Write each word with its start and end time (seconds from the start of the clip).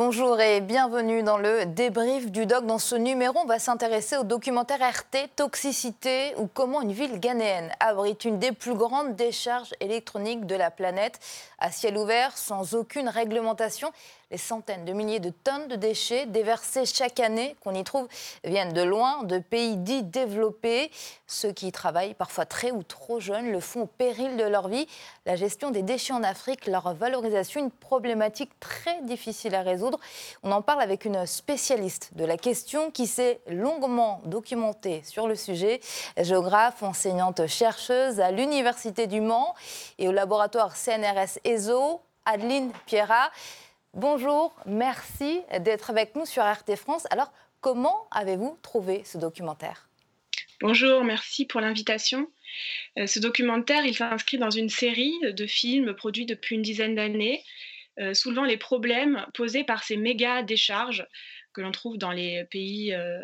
Bonjour 0.00 0.40
et 0.40 0.60
bienvenue 0.60 1.24
dans 1.24 1.38
le 1.38 1.66
débrief 1.66 2.30
du 2.30 2.46
doc. 2.46 2.64
Dans 2.64 2.78
ce 2.78 2.94
numéro, 2.94 3.36
on 3.40 3.46
va 3.46 3.58
s'intéresser 3.58 4.16
au 4.16 4.22
documentaire 4.22 4.78
RT 4.78 5.34
Toxicité 5.34 6.34
ou 6.36 6.46
comment 6.46 6.82
une 6.82 6.92
ville 6.92 7.18
ghanéenne 7.18 7.72
abrite 7.80 8.24
une 8.24 8.38
des 8.38 8.52
plus 8.52 8.74
grandes 8.74 9.16
décharges 9.16 9.74
électroniques 9.80 10.46
de 10.46 10.54
la 10.54 10.70
planète 10.70 11.18
à 11.58 11.72
ciel 11.72 11.98
ouvert 11.98 12.38
sans 12.38 12.76
aucune 12.76 13.08
réglementation 13.08 13.90
les 14.30 14.36
centaines 14.36 14.84
de 14.84 14.92
milliers 14.92 15.20
de 15.20 15.30
tonnes 15.30 15.68
de 15.68 15.76
déchets 15.76 16.26
déversés 16.26 16.84
chaque 16.84 17.18
année 17.18 17.56
qu'on 17.60 17.74
y 17.74 17.82
trouve 17.82 18.08
viennent 18.44 18.74
de 18.74 18.82
loin, 18.82 19.22
de 19.22 19.38
pays 19.38 19.76
dits 19.76 20.02
développés. 20.02 20.90
Ceux 21.26 21.52
qui 21.52 21.68
y 21.68 21.72
travaillent, 21.72 22.14
parfois 22.14 22.44
très 22.44 22.70
ou 22.70 22.82
trop 22.82 23.20
jeunes, 23.20 23.50
le 23.50 23.60
font 23.60 23.82
au 23.82 23.86
péril 23.86 24.36
de 24.36 24.44
leur 24.44 24.68
vie. 24.68 24.86
La 25.24 25.36
gestion 25.36 25.70
des 25.70 25.82
déchets 25.82 26.12
en 26.12 26.22
Afrique, 26.22 26.66
leur 26.66 26.94
valorisation, 26.94 27.60
une 27.60 27.70
problématique 27.70 28.50
très 28.60 29.00
difficile 29.02 29.54
à 29.54 29.62
résoudre. 29.62 29.98
On 30.42 30.52
en 30.52 30.60
parle 30.60 30.82
avec 30.82 31.06
une 31.06 31.24
spécialiste 31.24 32.10
de 32.14 32.24
la 32.24 32.36
question 32.36 32.90
qui 32.90 33.06
s'est 33.06 33.40
longuement 33.48 34.20
documentée 34.26 35.02
sur 35.04 35.26
le 35.26 35.36
sujet, 35.36 35.80
géographe, 36.18 36.82
enseignante 36.82 37.46
chercheuse 37.46 38.20
à 38.20 38.30
l'Université 38.30 39.06
du 39.06 39.22
Mans 39.22 39.54
et 39.98 40.06
au 40.06 40.12
laboratoire 40.12 40.76
CNRS 40.76 41.38
ESO, 41.44 42.02
Adeline 42.26 42.72
Pierra. 42.84 43.30
Bonjour, 44.00 44.54
merci 44.64 45.40
d'être 45.58 45.90
avec 45.90 46.14
nous 46.14 46.24
sur 46.24 46.44
RT 46.44 46.76
France. 46.76 47.08
Alors, 47.10 47.32
comment 47.60 48.06
avez-vous 48.12 48.56
trouvé 48.62 49.02
ce 49.02 49.18
documentaire? 49.18 49.88
Bonjour, 50.60 51.02
merci 51.02 51.46
pour 51.46 51.60
l'invitation. 51.60 52.30
Euh, 52.96 53.08
ce 53.08 53.18
documentaire, 53.18 53.84
il 53.84 53.96
s'inscrit 53.96 54.38
dans 54.38 54.52
une 54.52 54.68
série 54.68 55.18
de 55.22 55.46
films 55.48 55.94
produits 55.94 56.26
depuis 56.26 56.54
une 56.54 56.62
dizaine 56.62 56.94
d'années, 56.94 57.42
euh, 57.98 58.14
soulevant 58.14 58.44
les 58.44 58.56
problèmes 58.56 59.26
posés 59.34 59.64
par 59.64 59.82
ces 59.82 59.96
méga 59.96 60.44
décharges 60.44 61.04
que 61.52 61.60
l'on 61.60 61.72
trouve 61.72 61.98
dans 61.98 62.12
les 62.12 62.44
pays, 62.52 62.94
euh, 62.94 63.18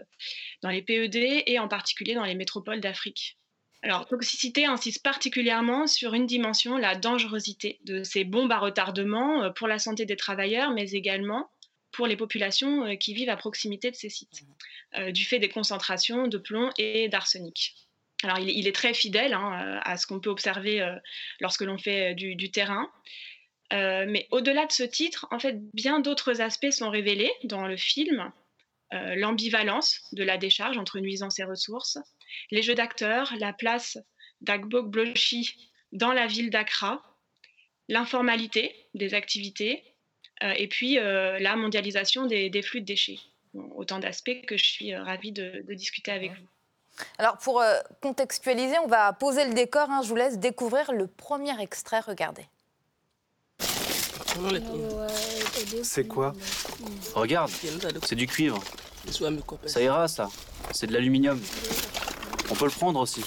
dans 0.63 0.71
les 0.71 0.83
PED 0.83 1.45
et 1.47 1.61
en 1.61 1.69
particulier 1.69 2.15
dans 2.15 2.25
les 2.25 2.35
métropoles 2.35 2.81
d'Afrique. 2.81 3.39
Alors, 3.85 4.07
toxicité 4.07 4.65
insiste 4.65 5.03
particulièrement 5.03 5.87
sur 5.87 6.15
une 6.15 6.25
dimension, 6.25 6.79
la 6.79 6.97
dangerosité 6.97 7.81
de 7.85 8.03
ces 8.03 8.25
bombes 8.25 8.51
à 8.51 8.59
retardement 8.59 9.45
euh, 9.45 9.51
pour 9.51 9.69
la 9.69 9.79
santé 9.79 10.07
des 10.07 10.17
travailleurs, 10.17 10.71
mais 10.71 10.91
également 10.93 11.51
pour 11.93 12.07
les 12.07 12.17
populations 12.17 12.87
euh, 12.87 12.95
qui 12.95 13.13
vivent 13.13 13.29
à 13.29 13.37
proximité 13.37 13.91
de 13.91 13.95
ces 13.95 14.09
sites, 14.09 14.41
mmh. 14.41 15.01
euh, 15.01 15.13
du 15.13 15.27
fait 15.27 15.39
des 15.39 15.51
concentrations 15.51 16.29
de 16.29 16.39
plomb 16.39 16.71
et 16.79 17.11
d'arsenic. 17.11 17.75
Alors, 18.23 18.39
il, 18.39 18.67
est 18.67 18.75
très 18.75 18.95
fidèle 18.95 19.35
hein, 19.35 19.81
à 19.85 19.99
ce 19.99 20.07
qu'on 20.07 20.19
peut 20.19 20.31
observer 20.31 20.83
lorsque 21.41 21.61
l'on 21.61 21.77
fait 21.77 22.15
du, 22.15 22.51
terrain. 22.51 22.89
mais 23.71 24.27
au-delà 24.31 24.65
de 24.65 24.73
ce 24.73 24.83
titre, 24.83 25.27
en 25.31 25.39
fait, 25.39 25.57
bien 25.75 26.01
d'autres 26.01 26.41
aspects 26.41 26.71
sont 26.71 26.89
révélés 26.89 27.31
dans 27.43 27.67
le 27.67 27.77
film. 27.77 28.33
L'ambivalence 28.93 30.03
de 30.13 30.23
la 30.23 30.37
décharge 30.37 30.79
entre 30.79 31.01
nuisance 31.01 31.41
et 31.41 31.45
ressources, 31.45 31.99
les 32.53 32.63
jeux 32.63 32.77
d'acteurs, 32.77 33.33
la 33.39 33.53
place 33.53 33.99
d'Agbok 34.41 34.89
Blochi 34.89 35.73
dans 35.93 36.13
la 36.13 36.27
ville 36.27 36.51
d'Accra, 36.51 37.03
l'informalité 37.89 38.75
des 38.95 39.15
activités, 39.15 39.83
euh, 40.43 40.53
et 40.57 40.69
puis 40.69 40.99
euh, 40.99 41.39
la 41.39 41.57
mondialisation 41.57 42.27
des, 42.27 42.63
flux 42.63 42.81
de 42.81 42.87
déchets. 42.87 43.19
autant 43.55 43.99
d'aspects 43.99 44.45
que 44.47 44.57
je 44.57 44.65
suis 44.65 44.93
euh, 44.93 45.03
ravie 45.03 45.33
de, 45.33 45.65
discuter 45.75 46.11
avec 46.11 46.33
vous. 46.33 46.47
Alors 47.19 47.39
pour 47.39 47.63
contextualiser, 48.01 48.79
on 48.79 48.87
va 48.87 49.13
poser 49.13 49.47
le 49.47 49.55
décor. 49.55 49.91
Hein. 49.91 50.03
je 50.03 50.09
vous 50.09 50.15
laisse 50.15 50.39
découvrir 50.39 50.93
le 50.93 51.09
premier 51.09 51.61
extrait. 51.61 52.01
Regardez. 52.01 52.45
C'est 55.83 56.05
quoi 56.05 56.35
Regarde, 57.15 57.51
c'est 58.05 58.17
du 58.17 58.27
cuivre. 58.27 58.61
Ça 59.67 59.81
ira, 59.81 60.09
ça. 60.09 60.29
C'est 60.73 60.87
de 60.87 60.93
l'aluminium. 60.93 61.41
On 62.51 62.55
peut 62.55 62.65
le 62.65 62.71
prendre 62.71 63.01
aussi. 63.01 63.23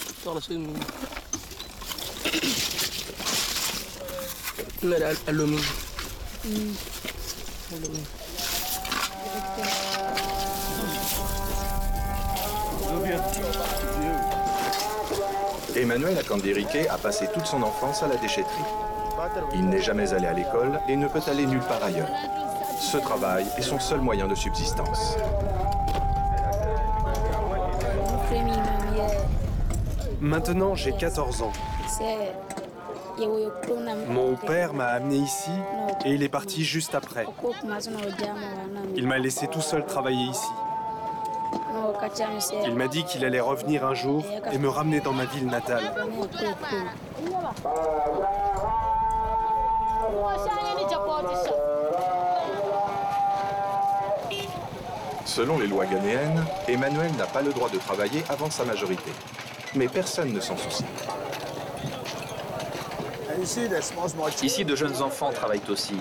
Emmanuel 15.76 16.18
Akandérike 16.18 16.88
a 16.90 16.98
passé 16.98 17.28
toute 17.32 17.46
son 17.46 17.62
enfance 17.62 18.02
à 18.02 18.08
la 18.08 18.16
déchetterie. 18.16 18.64
Il 19.54 19.68
n'est 19.68 19.80
jamais 19.80 20.12
allé 20.12 20.26
à 20.26 20.32
l'école 20.32 20.80
et 20.88 20.96
ne 20.96 21.08
peut 21.08 21.20
aller 21.26 21.46
nulle 21.46 21.60
part 21.60 21.82
ailleurs. 21.82 22.08
Ce 22.78 22.96
travail 22.98 23.46
est 23.56 23.62
son 23.62 23.78
seul 23.78 24.00
moyen 24.00 24.26
de 24.28 24.34
subsistance. 24.34 25.16
Maintenant, 30.20 30.74
j'ai 30.74 30.92
14 30.92 31.42
ans. 31.42 31.52
Mon 34.08 34.36
père 34.36 34.74
m'a 34.74 34.86
amené 34.86 35.16
ici 35.16 35.50
et 36.04 36.12
il 36.12 36.22
est 36.22 36.28
parti 36.28 36.64
juste 36.64 36.94
après. 36.94 37.26
Il 38.94 39.06
m'a 39.06 39.18
laissé 39.18 39.48
tout 39.48 39.60
seul 39.60 39.84
travailler 39.84 40.26
ici. 40.26 40.48
Il 42.64 42.74
m'a 42.74 42.88
dit 42.88 43.04
qu'il 43.04 43.24
allait 43.24 43.40
revenir 43.40 43.84
un 43.84 43.94
jour 43.94 44.24
et 44.52 44.58
me 44.58 44.68
ramener 44.68 45.00
dans 45.00 45.12
ma 45.12 45.24
ville 45.24 45.46
natale. 45.46 45.92
Selon 55.24 55.58
les 55.58 55.66
lois 55.66 55.86
ghanéennes, 55.86 56.44
Emmanuel 56.66 57.12
n'a 57.16 57.26
pas 57.26 57.42
le 57.42 57.52
droit 57.52 57.68
de 57.68 57.78
travailler 57.78 58.24
avant 58.28 58.50
sa 58.50 58.64
majorité 58.64 59.12
mais 59.74 59.88
personne 59.88 60.32
ne 60.32 60.40
s'en 60.40 60.56
soucie. 60.56 60.84
Ici, 64.42 64.64
de 64.64 64.76
jeunes 64.76 65.02
enfants 65.02 65.30
travaillent 65.30 65.60
aussi. 65.68 65.94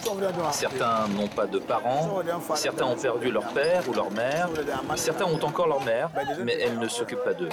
Certains 0.52 1.08
n'ont 1.09 1.28
pas 1.28 1.46
de 1.46 1.59
parents, 1.59 2.22
certains 2.56 2.86
ont 2.86 2.96
perdu 2.96 3.31
leur 3.31 3.46
père 3.53 3.88
ou 3.88 3.94
leur 3.94 4.12
mère, 4.12 4.50
certains 4.96 5.25
ont 5.25 5.44
encore 5.44 5.68
leur 5.68 5.84
mère, 5.84 6.09
mais 6.44 6.58
elle 6.59 6.80
ne 6.80 6.88
s'occupe 6.88 7.24
pas 7.24 7.34
d'eux. 7.34 7.50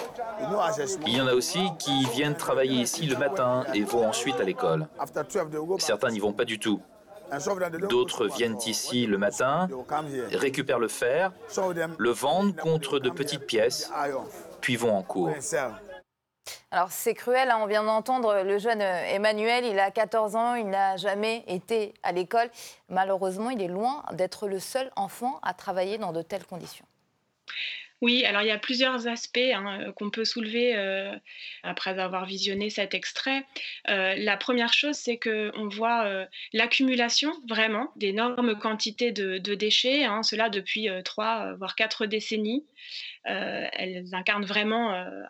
Il 1.07 1.17
y 1.17 1.21
en 1.21 1.27
a 1.27 1.35
aussi 1.35 1.69
qui 1.79 2.05
viennent 2.13 2.37
travailler 2.37 2.83
ici 2.83 3.07
le 3.07 3.17
matin 3.17 3.65
et 3.75 3.83
vont 3.83 4.07
ensuite 4.07 4.41
à 4.41 4.45
l'école. 4.45 4.87
Certains 5.79 6.11
n'y 6.11 6.21
vont 6.21 6.33
pas 6.33 6.45
du 6.45 6.59
tout. 6.59 6.81
D'autres 7.89 8.27
viennent 8.27 8.59
ici 8.67 9.07
le 9.07 9.19
matin, 9.19 9.69
récupèrent 10.33 10.79
le 10.79 10.89
fer, 10.89 11.33
le 11.99 12.11
vendent 12.11 12.57
contre 12.57 12.99
de 12.99 13.11
petites 13.11 13.47
pièces, 13.47 13.91
puis 14.61 14.77
vont 14.77 14.97
en 14.97 15.03
cours. 15.03 15.33
Alors 16.71 16.91
c'est 16.91 17.15
cruel, 17.15 17.51
hein. 17.51 17.59
on 17.61 17.67
vient 17.67 17.85
d'entendre 17.85 18.43
le 18.43 18.59
jeune 18.59 18.83
euh, 18.83 19.05
Emmanuel, 19.07 19.65
il 19.65 19.79
a 19.79 19.91
14 19.91 20.37
ans, 20.37 20.55
il 20.55 20.69
n'a 20.69 20.97
jamais 20.97 21.45
été 21.47 21.95
à 22.03 22.13
l'école. 22.13 22.51
Malheureusement, 22.89 23.51
il 23.51 23.63
est 23.63 23.69
loin 23.69 24.03
d'être 24.13 24.49
le 24.49 24.59
seul 24.59 24.91
enfant 24.97 25.39
à 25.43 25.55
travailler 25.55 25.99
dans 25.99 26.13
de 26.13 26.23
telles 26.23 26.45
conditions. 26.45 26.87
Oui, 28.05 28.25
alors 28.27 28.43
il 28.43 28.49
y 28.49 28.51
a 28.51 28.59
plusieurs 28.59 29.09
aspects 29.09 29.39
hein, 29.39 29.81
euh, 29.81 29.93
qu'on 29.93 30.11
peut 30.11 30.27
soulever 30.27 30.77
euh, 30.77 31.17
après 31.63 31.99
avoir 31.99 32.27
visionné 32.27 32.69
cet 32.69 32.93
extrait. 32.93 33.45
la 33.87 34.37
première 34.37 34.73
chose, 34.73 34.97
c'est 34.97 35.19
qu'on 35.19 35.69
voit 35.69 36.27
l'accumulation 36.53 37.33
vraiment 37.49 37.91
d'énormes 37.97 38.59
quantités 38.59 39.11
de, 39.13 39.55
déchets, 39.55 40.05
hein, 40.05 40.23
cela 40.23 40.51
depuis 40.51 40.89
trois, 41.05 41.55
voire 41.55 41.75
quatre 41.75 42.07
décennies. 42.07 42.65
Euh, 43.27 43.67
elles 43.73 44.15
incarnent 44.15 44.45
vraiment 44.45 44.93
euh, 44.93 45.23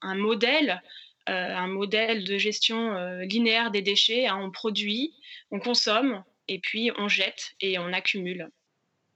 un, 0.00 0.14
modèle 0.14 0.82
euh, 1.28 1.54
un 1.54 1.66
modèle 1.66 2.24
de 2.24 2.38
gestion 2.38 2.94
linéaire 3.20 3.70
des 3.70 3.82
déchets. 3.82 4.26
Hein. 4.26 4.38
On 4.40 4.50
produit, 4.50 5.14
on 5.50 5.60
consomme, 5.60 6.24
et 6.48 6.58
puis 6.58 6.90
on 6.96 7.08
jette 7.08 7.54
et 7.60 7.78
on 7.78 7.92
accumule. 7.92 8.50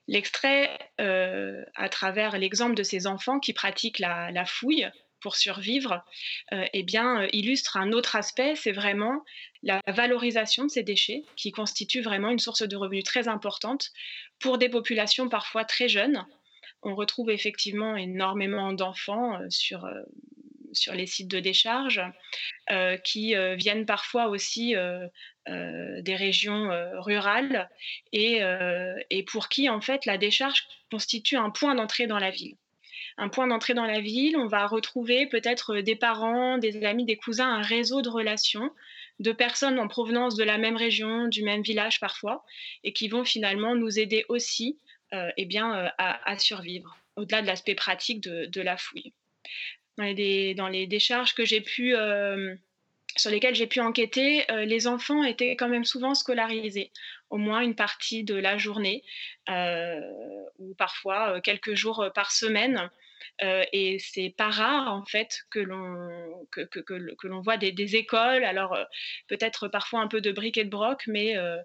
L'extrait, 0.09 0.71
à 0.99 1.89
travers 1.89 2.39
l'exemple 2.39 2.75
de 2.75 2.83
ces 2.83 3.07
enfants 3.07 3.41
qui 3.41 3.53
pratiquent 3.53 3.99
la, 3.99 4.45
fouille 4.47 4.89
pour 5.21 5.35
survivre, 5.35 6.05
eh 6.53 6.83
bien, 6.85 7.27
illustre 7.33 7.77
un 7.77 7.91
autre 7.93 8.15
aspect, 8.15 8.55
c'est 8.55 8.73
vraiment 8.73 9.25
la 9.65 9.81
valorisation 9.89 10.65
de 10.65 10.71
ces 10.71 10.85
déchets, 10.85 11.25
qui 11.35 11.51
constitue 11.51 12.03
vraiment 12.03 12.31
une 12.31 12.39
source 12.39 12.63
de 12.63 12.77
revenus 12.77 13.05
très 13.05 13.27
importante 13.27 13.91
pour 14.39 14.59
des 14.59 14.69
populations 14.69 15.29
parfois 15.29 15.65
très 15.65 15.89
jeunes, 15.89 16.25
on 16.83 16.95
retrouve 16.95 17.31
effectivement 17.31 17.97
énormément 17.97 18.73
d'enfants 18.73 19.41
euh, 19.41 19.47
sur, 19.51 19.85
euh, 19.85 20.03
sur 20.77 20.95
les 20.95 21.07
sites 21.07 21.29
de 21.29 21.41
décharge 21.41 22.03
euh, 22.71 22.97
qui 22.99 23.35
viennent 23.57 23.87
parfois 23.87 24.29
aussi 24.29 24.75
des 25.47 26.17
régions 26.17 26.69
rurales 27.01 27.69
et, 28.13 28.41
et, 29.11 29.23
pour 29.25 29.49
qui 29.49 29.69
en 29.69 29.81
fait 29.81 30.07
la 30.07 30.19
décharge 30.19 30.65
constitue 30.91 31.37
un 31.37 31.51
point 31.51 31.75
d'entrée 31.75 32.07
dans 32.07 32.19
la 32.19 32.31
ville. 32.31 32.57
Un 33.19 33.29
point 33.29 33.47
d'entrée 33.47 33.73
dans 33.73 33.87
la 33.87 34.01
ville, 34.01 34.37
on 34.37 34.47
va 34.47 34.67
retrouver 34.67 35.27
peut-être 35.27 35.77
des 35.77 35.97
parents, 35.97 36.59
des 36.59 36.85
amis, 36.85 37.07
des 37.07 37.17
cousins, 37.17 37.49
un 37.49 37.63
réseau 37.63 38.03
de 38.03 38.11
relations 38.11 38.71
de 39.19 39.33
personnes 39.33 39.79
en 39.79 39.89
provenance 39.89 40.35
de 40.35 40.45
la 40.45 40.59
même 40.59 40.77
région, 40.77 41.29
du 41.29 41.43
même 41.43 41.63
village 41.63 42.01
parfois, 42.01 42.45
et 42.85 42.93
qui 42.93 43.09
vont 43.09 43.25
finalement 43.25 43.75
nous 43.75 43.99
aider 43.99 44.27
aussi 44.29 44.79
eh 45.37 45.45
bien, 45.47 45.91
à, 45.99 46.39
survivre, 46.39 46.99
au-delà 47.17 47.41
de 47.43 47.47
l'aspect 47.47 47.75
pratique 47.75 48.21
de, 48.21 48.61
la 48.61 48.77
fouille. 48.77 49.13
Dans 49.99 50.69
les, 50.69 50.87
décharges 50.87 51.35
que 51.35 51.45
j'ai 51.45 51.61
pu 51.61 51.95
sur 53.17 53.31
lesquels 53.31 53.55
j'ai 53.55 53.67
pu 53.67 53.81
enquêter, 53.81 54.45
les 54.67 54.87
enfants 54.87 55.25
étaient 55.25 55.57
quand 55.57 55.69
même 55.69 55.85
souvent 55.85 56.15
scolarisés, 56.15 56.93
au 57.31 57.39
moins 57.39 57.61
une 57.61 57.75
partie 57.75 58.23
de 58.23 58.35
la 58.35 58.59
journée, 58.59 59.03
ou 59.49 60.75
parfois 60.77 61.41
quelques 61.41 61.75
jours 61.75 62.07
par 62.15 62.31
semaine. 62.31 62.91
Euh, 63.43 63.65
et 63.73 63.99
c'est 63.99 64.31
pas 64.31 64.49
rare 64.49 64.93
en 64.93 65.05
fait 65.05 65.43
que 65.51 65.59
l'on 65.59 66.47
que, 66.51 66.63
que, 66.63 66.81
que, 66.81 67.27
l'on 67.27 67.41
voit 67.41 67.59
des, 67.59 67.97
écoles, 67.97 68.45
alors 68.45 68.75
euh, 68.75 68.85
peut-être 69.29 69.69
parfois 69.69 70.01
un 70.01 70.09
peu 70.09 70.23
de 70.23 70.33
briques 70.33 70.57
et 70.57 70.65
de 70.65 70.71
broc, 70.71 71.03
mais 71.07 71.37
euh, 71.37 71.59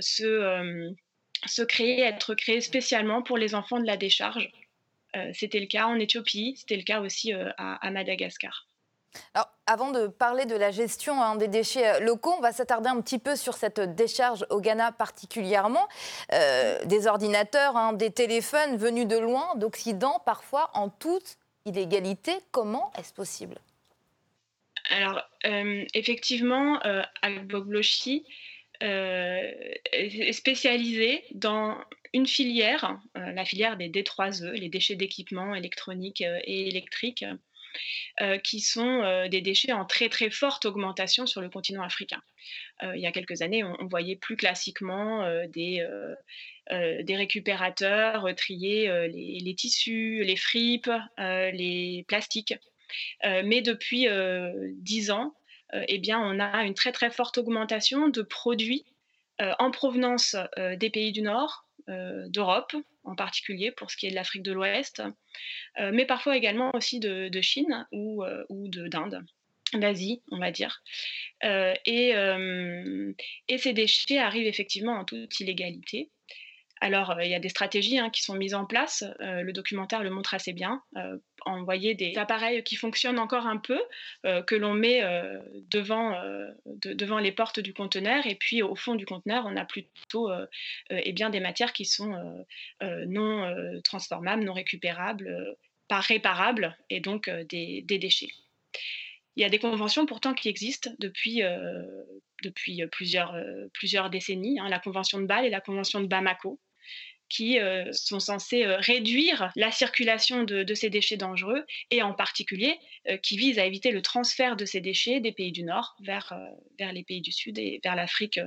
se 0.00 1.62
créer, 1.62 2.00
être 2.02 2.34
créé 2.34 2.60
spécialement 2.60 3.22
pour 3.22 3.36
les 3.36 3.54
enfants 3.54 3.80
de 3.80 3.86
la 3.86 3.96
décharge. 3.96 4.48
C'était 5.32 5.60
le 5.60 5.66
cas 5.66 5.86
en 5.86 5.98
Éthiopie, 5.98 6.56
c'était 6.58 6.76
le 6.76 6.82
cas 6.82 7.00
aussi 7.00 7.32
à, 7.32 7.74
à 7.74 7.90
Madagascar. 7.90 8.68
Alors, 9.34 9.48
avant 9.66 9.90
de 9.90 10.06
parler 10.06 10.46
de 10.46 10.54
la 10.54 10.70
gestion 10.70 11.20
hein, 11.22 11.36
des 11.36 11.48
déchets 11.48 11.96
euh, 11.96 12.00
locaux, 12.00 12.34
on 12.36 12.40
va 12.40 12.52
s'attarder 12.52 12.88
un 12.88 13.00
petit 13.00 13.18
peu 13.18 13.36
sur 13.36 13.54
cette 13.54 13.80
décharge 13.80 14.46
au 14.50 14.60
Ghana 14.60 14.92
particulièrement. 14.92 15.88
Euh, 16.32 16.84
des 16.84 17.06
ordinateurs, 17.06 17.76
hein, 17.76 17.92
des 17.92 18.10
téléphones 18.10 18.76
venus 18.76 19.06
de 19.06 19.18
loin, 19.18 19.54
d'Occident, 19.56 20.20
parfois 20.24 20.70
en 20.74 20.88
toute 20.88 21.38
illégalité. 21.64 22.32
Comment 22.50 22.92
est-ce 22.98 23.12
possible? 23.12 23.58
Alors, 24.90 25.22
euh, 25.44 25.84
effectivement, 25.92 26.80
euh, 26.86 27.02
Agbogloshi 27.20 28.16
est 28.16 28.24
spécialisé 30.32 31.24
dans 31.34 31.78
une 32.12 32.26
filière, 32.26 32.98
la 33.14 33.44
filière 33.44 33.76
des 33.76 33.88
D3E, 33.88 34.52
les 34.52 34.68
déchets 34.68 34.96
d'équipement 34.96 35.54
électroniques 35.54 36.20
et 36.20 36.68
électriques 36.68 37.24
euh, 38.20 38.36
qui 38.38 38.60
sont 38.60 39.02
euh, 39.02 39.28
des 39.28 39.40
déchets 39.40 39.72
en 39.72 39.84
très 39.84 40.08
très 40.08 40.28
forte 40.28 40.64
augmentation 40.64 41.24
sur 41.26 41.40
le 41.40 41.48
continent 41.48 41.82
africain. 41.82 42.20
Euh, 42.82 42.96
il 42.96 43.00
y 43.00 43.06
a 43.06 43.12
quelques 43.12 43.42
années, 43.42 43.62
on, 43.62 43.86
voyait 43.86 44.16
plus 44.16 44.36
classiquement 44.36 45.24
des, 45.46 45.86
des 46.70 47.16
récupérateurs 47.16 48.26
trier 48.36 49.08
les, 49.08 49.54
tissus, 49.54 50.24
les 50.24 50.36
fripes, 50.36 50.90
les 51.18 52.04
plastiques. 52.08 52.54
mais 53.24 53.62
depuis 53.62 54.06
dix 54.78 55.10
ans, 55.10 55.34
eh 55.72 55.98
bien, 55.98 56.18
on 56.20 56.40
a 56.40 56.64
une 56.64 56.74
très 56.74 56.92
très 56.92 57.10
forte 57.10 57.38
augmentation 57.38 58.08
de 58.08 58.22
produits 58.22 58.84
en 59.38 59.70
provenance 59.70 60.36
des 60.56 60.90
pays 60.90 61.12
du 61.12 61.22
Nord, 61.22 61.66
d'Europe, 61.86 62.74
en 63.08 63.14
particulier 63.14 63.70
pour 63.70 63.90
ce 63.90 63.96
qui 63.96 64.06
est 64.06 64.10
de 64.10 64.14
l'Afrique 64.14 64.42
de 64.42 64.52
l'Ouest, 64.52 65.02
euh, 65.80 65.90
mais 65.92 66.06
parfois 66.06 66.36
également 66.36 66.70
aussi 66.74 67.00
de, 67.00 67.40
Chine 67.40 67.86
ou, 67.92 68.22
euh, 68.24 68.44
ou 68.48 68.68
d'Inde 68.68 69.24
d'Asie, 69.74 70.22
on 70.30 70.38
va 70.38 70.50
dire. 70.50 70.82
Euh, 71.44 71.74
et, 71.84 72.14
ces 73.58 73.72
déchets 73.72 74.18
arrivent 74.18 74.46
effectivement 74.46 74.94
en 74.94 75.04
toute 75.04 75.40
illégalité. 75.40 76.10
Alors, 76.80 77.10
euh, 77.12 77.24
il 77.24 77.30
y 77.30 77.34
a 77.34 77.40
des 77.40 77.48
stratégies 77.48 77.98
hein, 77.98 78.10
qui 78.10 78.22
sont 78.22 78.34
mises 78.34 78.54
en 78.54 78.64
place. 78.64 79.04
Euh, 79.20 79.42
le 79.42 79.52
documentaire 79.52 80.02
le 80.02 80.10
montre 80.10 80.34
assez 80.34 80.52
bien. 80.52 80.82
Euh, 80.96 81.18
envoyer 81.44 81.94
des 81.94 82.16
appareils 82.16 82.62
qui 82.62 82.76
fonctionnent 82.76 83.18
encore 83.18 83.46
un 83.46 83.56
peu, 83.56 83.80
que 84.24 84.54
l'on 84.54 84.74
met 84.74 85.00
devant, 85.70 86.20
devant 86.66 87.18
les 87.20 87.32
portes 87.32 87.60
du 87.60 87.72
conteneur. 87.72 88.26
Et 88.26 88.34
puis, 88.34 88.60
au 88.60 88.74
fond 88.74 88.96
du 88.96 89.06
conteneur, 89.06 89.44
on 89.46 89.56
a 89.56 89.64
plutôt 89.64 90.30
eh 90.90 91.12
bien, 91.12 91.30
des 91.30 91.40
matières 91.40 91.72
qui 91.72 91.86
sont 91.86 92.44
non 92.82 93.80
transformables, 93.82 94.44
non 94.44 94.52
récupérables, 94.52 95.56
pas 95.88 96.00
réparables, 96.00 96.76
et 96.90 97.00
donc 97.00 97.30
des, 97.30 97.82
déchets. 97.82 98.32
Il 99.36 99.42
y 99.42 99.44
a 99.44 99.48
des 99.48 99.60
conventions 99.60 100.04
pourtant 100.04 100.34
qui 100.34 100.48
existent 100.48 100.90
depuis, 100.98 101.40
depuis 102.42 102.84
plusieurs, 102.88 103.34
plusieurs 103.72 104.10
décennies, 104.10 104.58
hein, 104.58 104.68
la 104.68 104.80
convention 104.80 105.18
de 105.20 105.26
Bâle 105.26 105.46
et 105.46 105.50
la 105.50 105.60
convention 105.62 106.00
de 106.00 106.08
Bamako, 106.08 106.60
qui 107.28 107.58
euh, 107.58 107.90
sont 107.92 108.20
censés 108.20 108.64
euh, 108.64 108.76
réduire 108.78 109.52
la 109.56 109.70
circulation 109.70 110.44
de, 110.44 110.74
ces 110.74 110.90
déchets 110.90 111.16
dangereux 111.16 111.64
et 111.90 112.02
en 112.02 112.14
particulier 112.14 112.78
euh, 113.08 113.16
qui 113.18 113.36
visent 113.36 113.58
à 113.58 113.64
éviter 113.64 113.90
le 113.90 114.02
transfert 114.02 114.56
de 114.56 114.64
ces 114.64 114.80
déchets 114.80 115.20
des 115.20 115.32
pays 115.32 115.52
du 115.52 115.62
Nord 115.62 115.96
vers, 116.00 116.38
vers 116.78 116.92
les 116.92 117.02
pays 117.02 117.20
du 117.20 117.32
Sud 117.32 117.58
et 117.58 117.80
vers 117.82 117.96
l'Afrique 117.96 118.40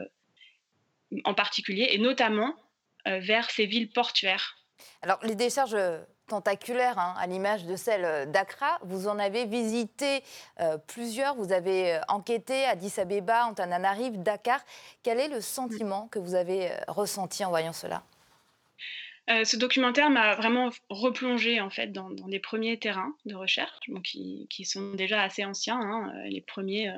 en 1.26 1.34
particulier 1.34 1.90
et 1.92 1.98
notamment 1.98 2.56
vers 3.06 3.50
ces 3.50 3.66
villes 3.66 3.92
portuaires. 3.92 4.58
Alors 5.02 5.20
les 5.24 5.36
décharges 5.36 5.78
tentaculaires, 6.28 6.98
hein, 6.98 7.16
à 7.18 7.28
l'image 7.28 7.66
de 7.66 7.76
celle 7.76 8.32
d'Accra. 8.32 8.80
Vous 8.84 9.08
en 9.08 9.20
avez 9.20 9.46
visité 9.46 10.22
plusieurs, 10.88 11.36
vous 11.36 11.52
avez 11.52 12.00
enquêté 12.08 12.64
à 12.66 12.70
Addis 12.70 12.94
Abeba, 13.00 13.46
Antananarive, 13.46 14.22
Dakar. 14.22 14.64
Quel 15.04 15.20
est 15.20 15.28
le 15.28 15.42
sentiment 15.42 16.08
que 16.08 16.20
vous 16.20 16.36
avez 16.36 16.72
ressenti 16.88 17.44
en 17.44 17.50
voyant 17.50 17.74
cela? 17.74 18.04
Euh, 19.32 19.44
ce 19.46 19.56
documentaire 19.56 20.10
m'a 20.10 20.36
vraiment 20.36 20.72
replongé 20.90 21.62
en 21.62 21.70
fait 21.70 21.92
dans, 21.92 22.10
des 22.10 22.40
premiers 22.40 22.78
terrains 22.80 23.16
de 23.26 23.36
recherche, 23.36 23.78
qui, 24.04 24.66
sont 24.66 24.94
déjà 24.94 25.22
assez 25.22 25.46
anciens. 25.46 25.80
Hein. 25.80 26.12
Euh, 26.16 26.28
les 26.28 26.42
premiers 26.42 26.90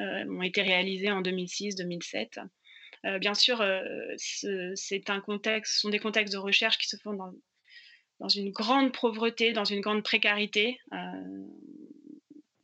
euh, 0.00 0.24
ont 0.28 0.42
été 0.42 0.62
réalisés 0.62 1.10
en 1.10 1.22
2006-2007. 1.22 2.40
bien 3.18 3.34
sûr, 3.34 3.58
ce 4.18 4.74
sont 4.74 5.90
des 5.90 5.98
contextes 5.98 6.32
de 6.32 6.38
recherche 6.38 6.78
qui 6.78 6.88
se 6.88 6.96
font 6.96 7.14
dans, 7.14 7.32
dans 8.20 8.28
une 8.28 8.50
grande 8.50 8.92
pauvreté, 8.92 9.52
dans 9.52 9.64
une 9.64 9.80
grande 9.80 10.02
précarité 10.02 10.80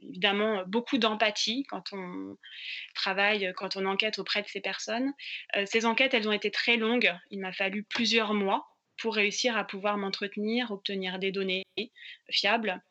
évidemment 0.00 0.64
beaucoup 0.66 0.96
d'empathie 0.96 1.64
quand 1.68 1.92
on 1.92 2.38
travaille, 2.94 3.52
quand 3.56 3.76
on 3.76 3.84
enquête 3.84 4.18
auprès 4.18 4.40
de 4.42 4.48
ces 4.48 4.60
personnes. 4.60 5.12
ces 5.66 5.84
enquêtes, 5.84 6.14
elles 6.14 6.28
ont 6.28 6.32
été 6.32 6.50
très 6.50 6.78
longues. 6.78 7.14
Il 7.30 7.40
m'a 7.40 7.52
fallu 7.52 7.82
plusieurs 7.82 8.32
mois 8.32 8.66
pour 8.98 9.14
réussir 9.14 9.56
à 9.56 9.64
pouvoir 9.64 9.96
m'entretenir, 9.96 10.70
obtenir 10.70 11.18
des 11.18 11.32
données 11.32 11.64
fiables, 12.30 12.82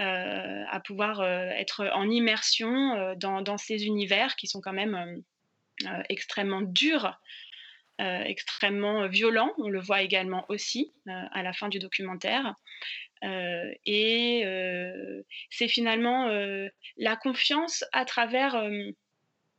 euh, 0.00 0.64
à 0.70 0.80
pouvoir 0.80 1.20
euh, 1.20 1.50
être 1.50 1.90
en 1.92 2.08
immersion 2.08 2.94
euh, 2.94 3.14
dans, 3.16 3.58
ces 3.58 3.84
univers 3.86 4.36
qui 4.36 4.46
sont 4.46 4.60
quand 4.60 4.72
même 4.72 5.22
extrêmement 6.08 6.60
durs, 6.60 7.18
extrêmement 7.98 9.08
violents. 9.08 9.52
On 9.58 9.68
le 9.68 9.80
voit 9.80 10.02
également 10.02 10.44
aussi 10.48 10.92
à 11.06 11.42
la 11.42 11.52
fin 11.54 11.68
du 11.68 11.78
documentaire. 11.78 12.54
et 13.22 14.44
c'est 15.48 15.68
finalement 15.68 16.28
la 16.98 17.16
confiance 17.16 17.82
à 17.92 18.04
travers 18.04 18.62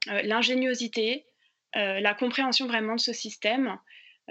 l'ingéniosité, 0.08 1.26
la 1.74 2.14
compréhension 2.14 2.68
vraiment 2.68 2.96
de 2.96 3.02
ce 3.02 3.14
système 3.14 3.80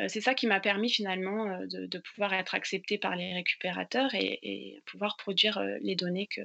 c'est 0.09 0.21
ça 0.21 0.35
qui 0.35 0.47
m'a 0.47 0.61
permis 0.61 0.90
finalement 0.90 1.47
euh, 1.47 1.66
de, 1.66 1.99
pouvoir 1.99 2.33
être 2.33 2.54
accepté 2.54 2.99
par 2.99 3.16
les 3.16 3.35
récupérateurs 3.35 4.14
et, 4.14 4.80
pouvoir 4.87 5.16
produire 5.16 5.59
euh, 5.59 5.76
les 5.80 5.97
données 5.97 6.26
que, 6.26 6.42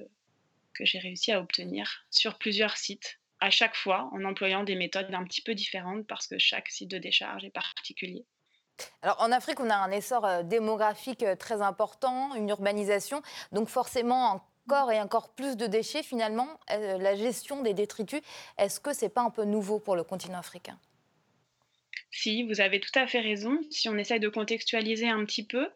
que 0.74 0.86
j'ai 0.86 1.00
réussi 1.00 1.32
à 1.32 1.40
obtenir 1.40 2.06
sur 2.10 2.38
plusieurs 2.38 2.78
sites, 2.78 3.20
à 3.40 3.50
chaque 3.50 3.76
fois 3.76 4.10
en 4.12 4.24
employant 4.26 4.64
des 4.64 4.76
méthodes 4.76 5.14
un 5.14 5.24
petit 5.24 5.42
peu 5.42 5.54
différentes 5.54 6.08
parce 6.08 6.28
que 6.28 6.38
chaque 6.38 6.70
site 6.70 6.90
de 6.90 6.98
décharge 6.98 7.46
est 7.46 7.52
particulier. 7.52 8.26
Alors 9.02 9.22
en 9.22 9.32
Afrique, 9.32 9.60
on 9.60 9.70
a 9.70 9.76
un 9.76 9.92
essor 9.92 10.44
démographique 10.44 11.24
très 11.40 11.62
important, 11.62 12.36
une 12.36 12.50
urbanisation, 12.50 13.22
donc 13.54 13.70
forcément 13.70 14.32
encore 14.66 14.92
et 14.92 15.00
encore 15.00 15.34
plus 15.34 15.56
de 15.56 15.66
déchets. 15.66 16.04
Finalement, 16.04 16.60
la 16.68 17.16
gestion 17.16 17.62
des 17.62 17.74
détritus, 17.74 18.22
est-ce 18.58 18.82
que 18.82 18.92
c'est 18.92 19.08
pas 19.08 19.22
un 19.22 19.30
peu 19.30 19.46
nouveau 19.46 19.80
pour 19.80 19.96
le 19.96 20.04
continent 20.04 20.40
africain? 20.40 20.78
Si, 22.12 22.44
vous 22.44 22.62
avez 22.62 22.80
tout 22.80 22.98
à 22.98 23.08
fait 23.08 23.20
raison. 23.20 23.60
Si 23.70 23.90
on 23.90 23.98
essaye 23.98 24.20
de 24.20 24.30
contextualiser 24.30 25.08
un 25.08 25.25
petit 25.25 25.46
peu, 25.46 25.70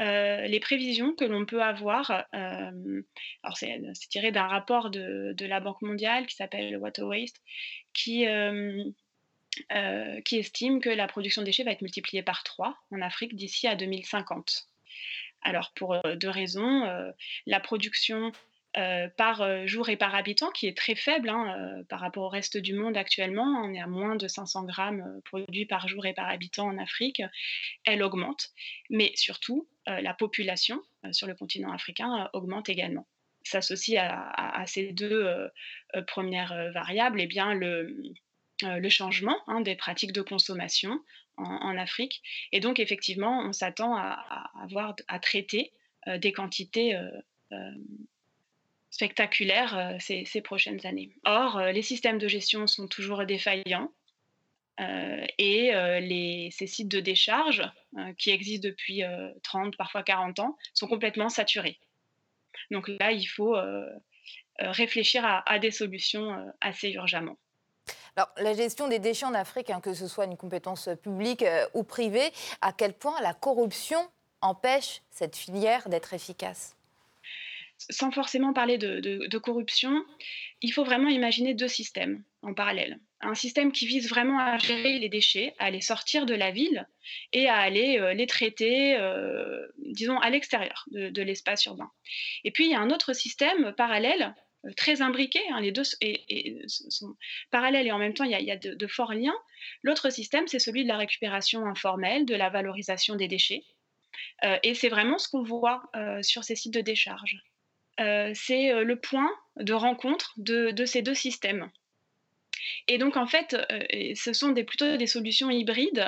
euh, 0.00 0.46
les 0.46 0.60
prévisions 0.60 1.14
que 1.14 1.24
l'on 1.24 1.46
peut 1.46 1.62
avoir, 1.62 2.26
euh, 2.34 3.02
alors 3.42 3.56
c'est, 3.56 3.80
tiré 4.10 4.30
d'un 4.30 4.46
rapport 4.46 4.90
de, 4.90 5.34
la 5.40 5.60
Banque 5.60 5.82
mondiale 5.82 6.26
qui 6.26 6.36
s'appelle 6.36 6.76
Water 6.76 7.06
Waste, 7.06 7.40
qui, 7.94 8.26
euh, 8.26 8.84
qui 10.24 10.36
estime 10.36 10.80
que 10.80 10.90
la 10.90 11.06
production 11.06 11.42
de 11.42 11.46
déchets 11.46 11.64
va 11.64 11.72
être 11.72 11.82
multipliée 11.82 12.22
par 12.22 12.44
3 12.44 12.76
en 12.90 13.00
Afrique 13.00 13.34
d'ici 13.34 13.66
à 13.66 13.74
2050. 13.74 14.66
Alors 15.42 15.72
pour 15.74 15.98
deux 16.16 16.28
raisons, 16.28 16.84
la 17.46 17.60
production 17.60 18.32
euh, 18.76 19.08
par 19.16 19.42
euh, 19.42 19.66
jour 19.66 19.88
et 19.88 19.96
par 19.96 20.14
habitant, 20.14 20.52
qui 20.52 20.68
est 20.68 20.76
très 20.76 20.94
faible 20.94 21.28
hein, 21.28 21.56
euh, 21.58 21.82
par 21.88 21.98
rapport 21.98 22.22
au 22.22 22.28
reste 22.28 22.56
du 22.56 22.72
monde 22.72 22.96
actuellement. 22.96 23.64
On 23.64 23.74
est 23.74 23.80
à 23.80 23.88
moins 23.88 24.14
de 24.14 24.28
500 24.28 24.62
grammes 24.62 25.20
produits 25.24 25.66
par 25.66 25.88
jour 25.88 26.06
et 26.06 26.14
par 26.14 26.28
habitant 26.28 26.68
en 26.68 26.78
Afrique. 26.78 27.20
Elle 27.84 28.00
augmente, 28.04 28.50
mais 28.88 29.10
surtout, 29.16 29.68
la 29.86 30.14
population 30.14 30.80
sur 31.10 31.26
le 31.26 31.34
continent 31.34 31.72
africain 31.72 32.30
augmente 32.32 32.68
également. 32.68 33.08
S'associe 33.42 33.98
à, 34.00 34.64
ces 34.66 34.92
deux 34.92 35.50
premières 36.06 36.70
variables, 36.72 37.20
eh 37.20 37.26
bien, 37.26 37.54
le, 37.54 37.96
le 38.62 38.88
changement 38.88 39.36
hein, 39.48 39.62
des 39.62 39.74
pratiques 39.74 40.12
de 40.12 40.22
consommation 40.22 41.00
en, 41.36 41.76
Afrique. 41.76 42.22
Et 42.52 42.60
donc, 42.60 42.78
effectivement, 42.78 43.40
on 43.40 43.52
s'attend 43.52 43.96
à, 43.96 44.24
à 45.08 45.18
traiter 45.18 45.72
des 46.06 46.32
quantités 46.32 46.96
spectaculaires 48.90 49.96
ces, 50.00 50.40
prochaines 50.42 50.84
années. 50.84 51.10
Or, 51.24 51.60
les 51.60 51.82
systèmes 51.82 52.18
de 52.18 52.28
gestion 52.28 52.66
sont 52.66 52.88
toujours 52.88 53.24
défaillants. 53.24 53.90
et 54.78 55.72
les, 56.00 56.50
ces 56.52 56.66
sites 56.66 56.88
de 56.88 57.00
décharge, 57.00 57.62
qui 58.18 58.30
existent 58.30 58.68
depuis 58.68 59.02
30, 59.42 59.76
parfois 59.76 60.02
40 60.02 60.40
ans, 60.40 60.56
sont 60.74 60.88
complètement 60.88 61.28
saturés. 61.28 61.78
Donc 62.70 62.88
là, 63.00 63.12
il 63.12 63.26
faut 63.26 63.56
réfléchir 64.58 65.24
à, 65.24 65.58
des 65.58 65.70
solutions 65.70 66.52
assez 66.60 66.90
urgemment. 66.90 67.36
Alors, 68.16 68.28
la 68.36 68.54
gestion 68.54 68.88
des 68.88 68.98
déchets 68.98 69.26
en 69.26 69.34
Afrique, 69.34 69.70
hein, 69.70 69.80
que 69.80 69.94
ce 69.94 70.08
soit 70.08 70.24
une 70.24 70.36
compétence 70.36 70.88
publique 71.02 71.44
ou 71.74 71.84
privée, 71.84 72.32
à 72.60 72.72
quel 72.72 72.92
point 72.92 73.20
la 73.22 73.34
corruption 73.34 74.00
empêche 74.40 75.02
cette 75.10 75.36
filière 75.36 75.88
d'être 75.88 76.12
efficace? 76.12 76.76
Sans 77.88 78.10
forcément 78.10 78.52
parler 78.52 78.76
de, 78.78 79.38
corruption, 79.38 80.04
il 80.60 80.72
faut 80.72 80.84
vraiment 80.84 81.08
imaginer 81.08 81.54
deux 81.54 81.68
systèmes 81.68 82.22
en 82.42 82.52
parallèle. 82.52 82.98
Un 83.22 83.34
système 83.34 83.72
qui 83.72 83.86
vise 83.86 84.08
vraiment 84.08 84.38
à 84.38 84.58
gérer 84.58 84.98
les 84.98 85.08
déchets, 85.08 85.54
à 85.58 85.70
les 85.70 85.80
sortir 85.80 86.26
de 86.26 86.34
la 86.34 86.50
ville 86.50 86.86
et 87.32 87.48
à 87.48 87.56
aller 87.56 87.98
euh, 87.98 88.12
les 88.12 88.26
traiter, 88.26 88.96
euh, 88.96 89.66
disons, 89.78 90.18
à 90.18 90.30
l'extérieur 90.30 90.84
de, 90.90 91.22
l'espace 91.22 91.64
urbain. 91.66 91.90
Et 92.44 92.50
puis, 92.50 92.64
il 92.64 92.70
y 92.70 92.74
a 92.74 92.80
un 92.80 92.90
autre 92.90 93.12
système 93.12 93.74
parallèle, 93.76 94.34
euh, 94.66 94.72
très 94.76 95.02
imbriqué, 95.02 95.40
hein, 95.50 95.60
les 95.60 95.72
deux 95.72 95.84
sont 96.66 97.16
parallèles 97.50 97.86
et 97.86 97.92
en 97.92 97.98
même 97.98 98.14
temps, 98.14 98.24
il 98.24 98.30
y 98.30 98.50
a, 98.50 98.56
de, 98.56 98.86
forts 98.86 99.14
liens. 99.14 99.36
L'autre 99.82 100.10
système, 100.10 100.46
c'est 100.48 100.58
celui 100.58 100.82
de 100.84 100.88
la 100.88 100.98
récupération 100.98 101.64
informelle, 101.66 102.26
de 102.26 102.34
la 102.34 102.50
valorisation 102.50 103.16
des 103.16 103.28
déchets. 103.28 103.64
et 104.62 104.74
c'est 104.74 104.88
vraiment 104.88 105.18
ce 105.18 105.28
qu'on 105.28 105.42
voit 105.42 105.82
sur 106.22 106.44
ces 106.44 106.56
sites 106.56 106.74
de 106.74 106.80
décharge. 106.80 107.42
Euh, 108.00 108.32
c'est 108.34 108.72
euh, 108.72 108.84
le 108.84 108.96
point 108.96 109.30
de 109.56 109.72
rencontre 109.72 110.32
de, 110.38 110.84
ces 110.86 111.02
deux 111.02 111.14
systèmes. 111.14 111.70
Et 112.88 112.98
donc, 112.98 113.16
en 113.16 113.26
fait, 113.26 113.54
euh, 113.54 114.14
ce 114.14 114.32
sont 114.32 114.54
plutôt 114.54 114.96
des 114.96 115.06
solutions 115.06 115.50
hybrides 115.50 116.06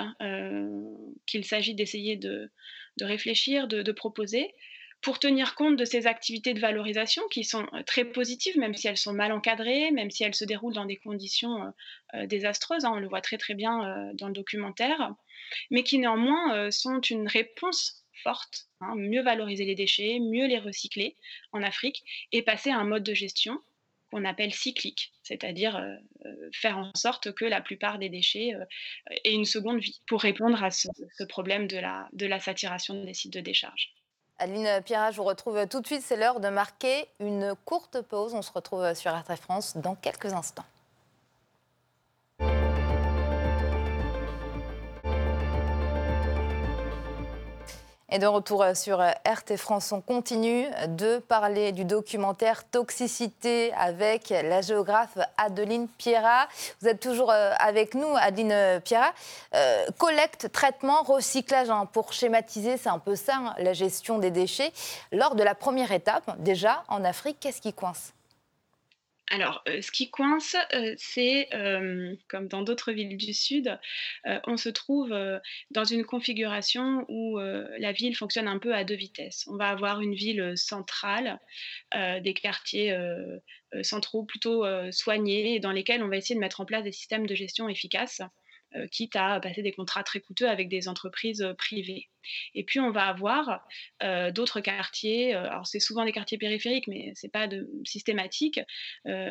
qu'il 1.27 1.45
s'agit 1.45 1.75
d'essayer 1.75 2.17
de, 2.17 2.51
réfléchir, 3.01 3.69
de, 3.69 3.93
proposer, 3.93 4.53
pour 5.01 5.19
tenir 5.19 5.55
compte 5.57 5.77
de 5.77 5.85
ces 5.85 6.07
activités 6.07 6.55
de 6.55 6.61
valorisation 6.61 7.23
qui 7.31 7.45
sont 7.45 7.67
très 7.87 8.05
positives, 8.05 8.57
même 8.57 8.75
si 8.75 8.87
elles 8.87 8.97
sont 8.97 9.13
mal 9.13 9.33
encadrées, 9.33 9.91
même 9.91 10.11
si 10.11 10.23
elles 10.23 10.35
se 10.35 10.45
déroulent 10.45 10.75
dans 10.75 10.85
des 10.85 10.99
conditions 10.99 11.73
désastreuses, 12.25 12.85
hein, 12.85 12.93
on 12.95 13.01
le 13.01 13.09
voit 13.09 13.21
très 13.21 13.39
très 13.39 13.55
bien 13.55 14.13
dans 14.15 14.29
le 14.29 14.35
documentaire, 14.35 15.15
mais 15.71 15.83
qui 15.83 15.99
néanmoins 15.99 16.71
sont 16.71 17.01
une 17.01 17.27
réponse 17.27 18.02
forte, 18.23 18.67
hein, 18.81 18.95
mieux 18.97 19.23
valoriser 19.23 19.65
les 19.65 19.75
déchets, 19.75 20.19
mieux 20.21 20.47
les 20.47 20.59
recycler 20.59 21.17
en 21.53 21.63
Afrique 21.63 22.03
et 22.33 22.43
passer 22.43 22.71
à 22.71 22.79
un 22.79 22.85
mode 22.85 23.03
de 23.03 23.15
gestion 23.15 23.61
qu'on 24.13 24.25
appelle 24.27 24.53
cyclique, 24.53 25.13
c'est-à-dire 25.23 25.77
euh, 25.77 25.95
euh, 26.27 26.51
faire 26.53 26.77
en 26.77 26.91
sorte 26.95 27.33
que 27.33 27.47
la 27.47 27.63
plupart 27.63 27.99
des 27.99 28.11
déchets 28.11 28.55
euh, 28.55 28.65
aient 29.25 29.33
une 29.33 29.47
seconde 29.47 29.81
vie 29.81 30.01
pour 30.07 30.21
répondre 30.21 30.63
à 30.63 30.71
ce, 30.71 30.89
problème 31.29 31.67
de 31.67 31.79
la, 31.79 32.09
de 32.13 32.27
la 32.27 32.39
saturation 32.39 33.05
des 33.05 33.15
sites 33.15 33.33
de 33.33 33.41
décharge. 33.41 33.95
Aline 34.39 34.83
Pierre, 34.85 35.13
je 35.13 35.17
vous 35.17 35.25
retrouve 35.25 35.67
tout 35.69 35.81
de 35.81 35.87
suite. 35.87 36.03
C'est 36.03 36.17
l'heure 36.17 36.41
de 36.41 36.49
marquer 36.49 37.07
une 37.21 37.55
courte 37.65 38.03
pause. 38.03 38.35
On 38.35 38.43
se 38.43 38.53
retrouve 38.53 38.93
sur 38.95 39.17
RT 39.17 39.37
France 39.37 39.77
dans 39.77 39.95
quelques 39.95 40.33
instants. 40.33 40.65
Et 48.15 48.19
de 48.19 48.27
retour 48.27 48.63
euh, 48.63 48.75
sur 48.75 49.01
euh, 49.01 49.09
RT 49.27 49.57
France, 49.57 49.91
on 49.91 50.03
continue 50.03 50.67
de 50.87 51.17
parler 51.17 51.73
du 51.73 51.87
documentaire 51.87 52.63
Toxicité 52.69 53.73
avec 53.73 54.29
la 54.29 54.61
géographe 54.61 55.17
Adeline 55.39 55.89
Pierra. 55.89 56.47
Vous 56.83 56.89
êtes 56.89 57.01
toujours 57.01 57.31
euh, 57.31 57.55
avec 57.59 57.95
nous, 57.95 58.15
Adeline 58.21 58.83
Pierra. 58.85 59.15
collecte, 59.97 60.53
traitement, 60.53 61.03
recyclage, 61.05 61.71
hein, 61.71 61.89
pour 61.91 62.13
schématiser, 62.13 62.77
c'est 62.77 62.91
un 62.91 62.99
peu 62.99 63.17
ça, 63.17 63.37
hein, 63.37 63.55
la 63.57 63.73
gestion 63.73 64.19
des 64.19 64.31
déchets. 64.31 64.75
Lors 65.11 65.35
de 65.35 65.43
la 65.43 65.55
première 65.55 65.91
étape, 65.91 66.37
déjà 66.39 66.85
en 66.89 67.07
Afrique, 67.07 67.39
qu'est-ce 67.41 67.63
qui 67.63 67.73
coince? 67.73 68.13
Alors, 69.33 69.63
euh, 69.67 69.81
ce 69.81 69.91
qui 69.91 70.11
coince, 70.11 70.57
euh, 70.75 70.95
c'est, 70.99 71.49
euh, 71.55 72.15
comme 72.29 72.49
dans 72.49 72.61
d'autres 72.61 72.93
villes 72.93 73.17
du 73.17 73.33
Sud, 73.33 73.79
on 74.47 74.59
se 74.59 74.69
trouve 74.69 75.15
dans 75.71 75.85
une 75.85 76.05
configuration 76.05 77.07
où 77.09 77.39
la 77.39 77.93
ville 77.93 78.15
fonctionne 78.15 78.47
un 78.47 78.59
peu 78.59 78.75
à 78.75 78.85
deux 78.85 78.95
vitesses. 78.95 79.47
On 79.49 79.57
va 79.57 79.71
avoir 79.71 80.03
une 80.03 80.15
ville 80.15 80.53
centrale, 80.57 81.41
des 81.95 82.35
quartiers 82.35 82.95
centraux 83.83 84.25
plutôt 84.25 84.65
soignés, 84.93 85.61
dans 85.61 85.73
lesquels 85.73 86.03
on 86.03 86.09
va 86.09 86.19
essayer 86.19 86.35
de 86.35 86.41
mettre 86.41 86.61
en 86.61 86.67
place 86.67 86.85
des 86.85 86.93
systèmes 86.93 87.27
de 87.27 87.35
gestion 87.35 87.69
efficaces. 87.69 88.21
Euh, 88.77 88.87
quitte 88.87 89.17
à 89.17 89.39
passer 89.41 89.61
des 89.63 89.73
contrats 89.73 90.03
très 90.03 90.21
coûteux 90.21 90.49
avec 90.49 90.69
des 90.69 90.89
entreprises 90.89 91.43
euh, 91.43 91.53
privées. 91.53 92.09
Et 92.55 92.65
puis 92.65 92.81
on 92.81 92.91
va 92.91 93.07
avoir 93.07 93.67
euh, 94.03 94.31
d'autres 94.31 94.61
quartiers, 94.61 95.35
alors 95.35 95.67
c'est 95.67 95.81
souvent 95.81 96.05
des 96.05 96.13
quartiers 96.13 96.39
périphériques, 96.39 96.87
mais 96.87 97.13
ce 97.17 97.27
n'est 97.27 97.31
pas 97.31 97.49
de, 97.49 97.69
systématique, 97.85 98.61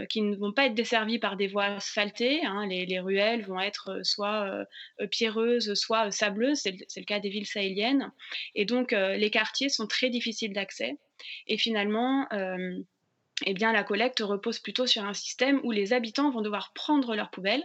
qui 0.09 0.21
ne 0.21 0.35
vont 0.35 0.51
pas 0.51 0.65
être 0.65 0.75
desservis 0.75 1.17
par 1.17 1.37
des 1.37 1.47
voies 1.47 1.67
asphaltées. 1.67 2.45
Hein. 2.45 2.67
les, 2.67 2.99
ruelles 2.99 3.45
vont 3.45 3.61
être 3.61 4.01
soit 4.03 4.65
pierreuses, 5.09 5.73
soit 5.75 6.11
sableuses, 6.11 6.59
c'est 6.59 6.71
le, 6.97 7.05
cas 7.05 7.21
des 7.21 7.29
villes 7.29 7.47
sahéliennes. 7.47 8.11
Et 8.55 8.65
donc 8.65 8.91
les 8.91 9.29
quartiers 9.31 9.69
sont 9.69 9.87
très 9.87 10.09
difficiles 10.09 10.51
d'accès. 10.51 10.97
Et 11.47 11.57
finalement, 11.57 12.27
eh 13.45 13.53
bien, 13.53 13.71
la 13.71 13.83
collecte 13.83 14.19
repose 14.19 14.59
plutôt 14.59 14.85
sur 14.85 15.03
un 15.03 15.13
système 15.13 15.59
où 15.63 15.71
les 15.71 15.93
habitants 15.93 16.31
vont 16.31 16.41
devoir 16.41 16.73
prendre 16.73 17.15
leurs 17.15 17.29
poubelles 17.29 17.63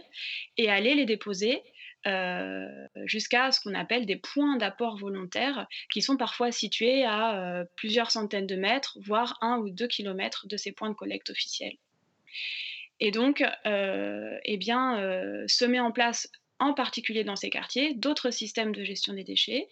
et 0.57 0.69
aller 0.69 0.95
les 0.95 1.05
déposer 1.05 1.61
euh, 2.05 2.87
jusqu'à 3.05 3.51
ce 3.51 3.59
qu'on 3.59 3.73
appelle 3.73 4.05
des 4.05 4.15
points 4.15 4.55
d'apport 4.57 4.97
volontaires, 4.97 5.67
qui 5.91 6.01
sont 6.01 6.15
parfois 6.15 6.51
situés 6.51 7.03
à 7.03 7.39
euh, 7.39 7.65
plusieurs 7.75 8.11
centaines 8.11 8.47
de 8.47 8.55
mètres, 8.55 8.97
voire 9.01 9.37
un 9.41 9.57
ou 9.57 9.69
deux 9.69 9.87
kilomètres 9.87 10.47
de 10.47 10.57
ces 10.57 10.71
points 10.71 10.89
de 10.89 10.95
collecte 10.95 11.29
officiels. 11.29 11.75
Et 12.99 13.11
donc, 13.11 13.43
euh, 13.65 14.37
eh 14.45 14.57
bien, 14.57 14.97
se 15.47 15.65
met 15.65 15.79
en 15.79 15.91
place 15.91 16.31
en 16.59 16.73
particulier 16.73 17.23
dans 17.23 17.35
ces 17.35 17.49
quartiers, 17.49 17.93
d'autres 17.93 18.31
systèmes 18.31 18.73
de 18.73 18.83
gestion 18.83 19.13
des 19.13 19.23
déchets, 19.23 19.67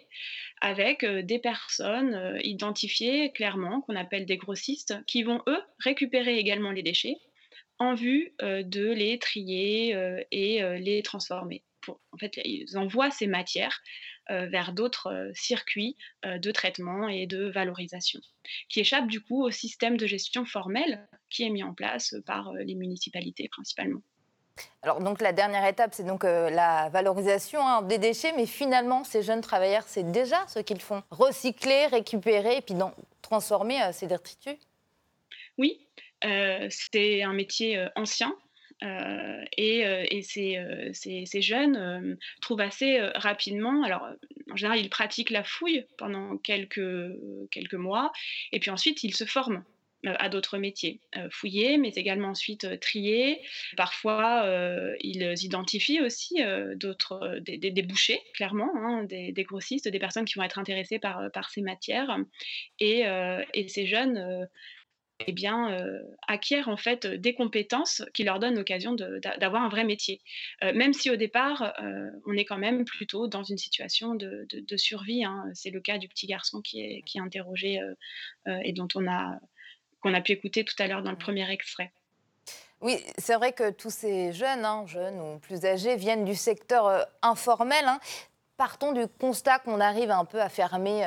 avec 0.61 1.03
euh, 1.03 1.21
des 1.21 1.39
personnes 1.39 2.13
euh, 2.13 2.39
identifiées 2.43 3.31
clairement, 3.31 3.81
qu'on 3.81 3.95
appelle 3.95 4.25
des 4.25 4.37
grossistes, 4.37 4.95
qui 5.07 5.23
vont, 5.23 5.41
eux, 5.47 5.61
récupérer 5.79 6.37
également 6.37 6.71
les 6.71 6.83
déchets 6.83 7.17
en 7.79 7.93
vue 7.93 8.33
euh, 8.41 8.63
de 8.63 8.89
les 8.91 9.19
trier 9.19 9.95
et 10.31 10.61
les 10.79 11.01
transformer. 11.03 11.63
en 11.87 12.17
fait, 12.17 12.39
ils 12.43 12.77
envoient 12.77 13.11
ces 13.11 13.27
matières 13.27 13.81
vers 14.29 14.73
d'autres 14.73 15.29
circuits 15.35 15.95
de 16.23 16.51
traitement 16.51 17.07
et 17.07 17.27
de 17.27 17.45
valorisation, 17.49 18.19
qui 18.69 18.79
échappent 18.79 19.07
du 19.07 19.21
coup 19.21 19.43
au 19.43 19.51
système 19.51 19.95
de 19.95 20.07
gestion 20.07 20.45
formel 20.45 21.07
qui 21.29 21.43
est 21.43 21.51
mis 21.51 21.61
en 21.61 21.75
place 21.75 22.15
par 22.25 22.51
les 22.53 22.73
municipalités 22.73 23.47
principalement. 23.49 24.01
Alors 24.85 25.01
donc 25.01 25.19
la 25.19 25.33
dernière 25.33 25.65
étape, 25.65 25.95
c'est 25.95 26.05
donc 26.05 26.23
euh, 26.23 26.49
la 26.51 26.89
valorisation 26.89 27.59
hein, 27.59 27.81
des 27.81 27.97
déchets, 27.97 28.33
mais 28.37 28.45
finalement 28.45 29.03
ces 29.03 29.23
jeunes 29.23 29.41
travailleurs, 29.41 29.83
c'est 29.87 30.11
déjà 30.11 30.45
ce 30.47 30.59
qu'ils 30.59 30.79
font, 30.79 31.01
recycler, 31.09 31.87
récupérer 31.87 32.57
et 32.57 32.61
puis 32.61 32.75
transformer 33.23 33.81
euh, 33.81 33.91
ces 33.91 34.05
détritus. 34.05 34.59
Oui, 35.57 35.79
euh, 36.23 36.67
c'est 36.69 37.23
un 37.23 37.33
métier 37.33 37.83
ancien. 37.95 38.35
et, 39.57 40.21
ces, 40.23 41.41
jeunes 41.41 42.17
trouvent 42.41 42.61
assez 42.61 42.99
rapidement, 43.15 43.83
alors 43.83 44.07
en 44.51 44.55
général 44.55 44.79
ils 44.79 44.89
pratiquent 44.89 45.31
la 45.31 45.43
fouille 45.43 45.87
pendant 45.97 46.37
quelques, 46.37 47.11
quelques 47.49 47.73
mois, 47.73 48.11
et 48.51 48.59
puis 48.59 48.69
ensuite 48.69 49.03
ils 49.03 49.15
se 49.15 49.25
forment 49.25 49.63
à 50.05 50.29
d'autres 50.29 50.57
métiers. 50.57 50.99
Euh, 51.17 51.27
fouiller, 51.31 51.77
mais 51.77 51.89
également 51.89 52.29
ensuite 52.29 52.65
euh, 52.65 52.77
trier. 52.77 53.41
Parfois, 53.77 54.45
ils 55.01 55.43
identifient 55.43 56.01
aussi 56.01 56.41
d'autres, 56.75 57.39
des, 57.39 57.81
bouchers, 57.81 58.21
clairement, 58.33 58.71
hein, 58.75 59.03
des, 59.03 59.33
grossistes, 59.43 59.87
des 59.87 59.99
personnes 59.99 60.25
qui 60.25 60.35
vont 60.35 60.43
être 60.43 60.59
intéressées 60.59 60.99
par, 60.99 61.49
ces 61.49 61.61
matières. 61.61 62.17
Et, 62.79 63.03
ces 63.67 63.85
jeunes 63.85 64.47
eh 65.25 65.31
bien, 65.31 65.77
acquièrent 66.27 66.69
en 66.69 66.77
fait 66.77 67.07
des 67.07 67.33
compétences 67.33 68.03
qui 68.13 68.23
leur 68.23 68.39
donnent 68.39 68.55
l'occasion 68.55 68.93
d'avoir 68.93 69.63
un 69.63 69.69
vrai 69.69 69.83
métier. 69.83 70.21
même 70.61 70.93
si 70.93 71.09
au 71.09 71.15
départ, 71.15 71.73
on 72.25 72.33
est 72.33 72.45
quand 72.45 72.57
même 72.57 72.85
plutôt 72.85 73.27
dans 73.27 73.43
une 73.43 73.57
situation 73.57 74.15
de, 74.15 74.77
survie. 74.77 75.23
Hein. 75.23 75.45
C'est 75.53 75.71
le 75.71 75.81
cas 75.81 75.97
du 75.97 76.07
petit 76.07 76.27
garçon 76.27 76.61
qui 76.61 76.81
est 76.81 77.19
interrogé 77.19 77.79
et 78.47 78.73
dont 78.73 78.87
on 78.95 79.07
a 79.07 79.39
qu'on 80.05 80.13
a 80.13 80.21
pu 80.21 80.33
écouter 80.33 80.63
tout 80.63 80.75
à 80.79 80.87
l'heure 80.87 81.01
dans 81.01 81.11
le 81.11 81.17
premier 81.17 81.49
extrait. 81.49 81.91
Oui, 82.81 83.03
c'est 83.17 83.35
vrai 83.35 83.53
que 83.53 83.71
tous 83.71 83.89
ces 83.89 84.31
jeunes, 84.33 84.65
hein, 84.65 84.85
jeunes 84.85 85.19
ou 85.19 85.39
plus 85.39 85.65
âgés, 85.65 85.95
viennent 85.95 86.25
du 86.25 86.35
secteur 86.35 87.07
informel. 87.21 87.83
Hein. 87.85 87.99
Partons 88.57 88.91
du 88.91 89.07
constat 89.19 89.59
qu'on 89.59 89.79
arrive 89.79 90.11
un 90.11 90.25
peu 90.25 90.41
à 90.41 90.49
fermer 90.49 91.03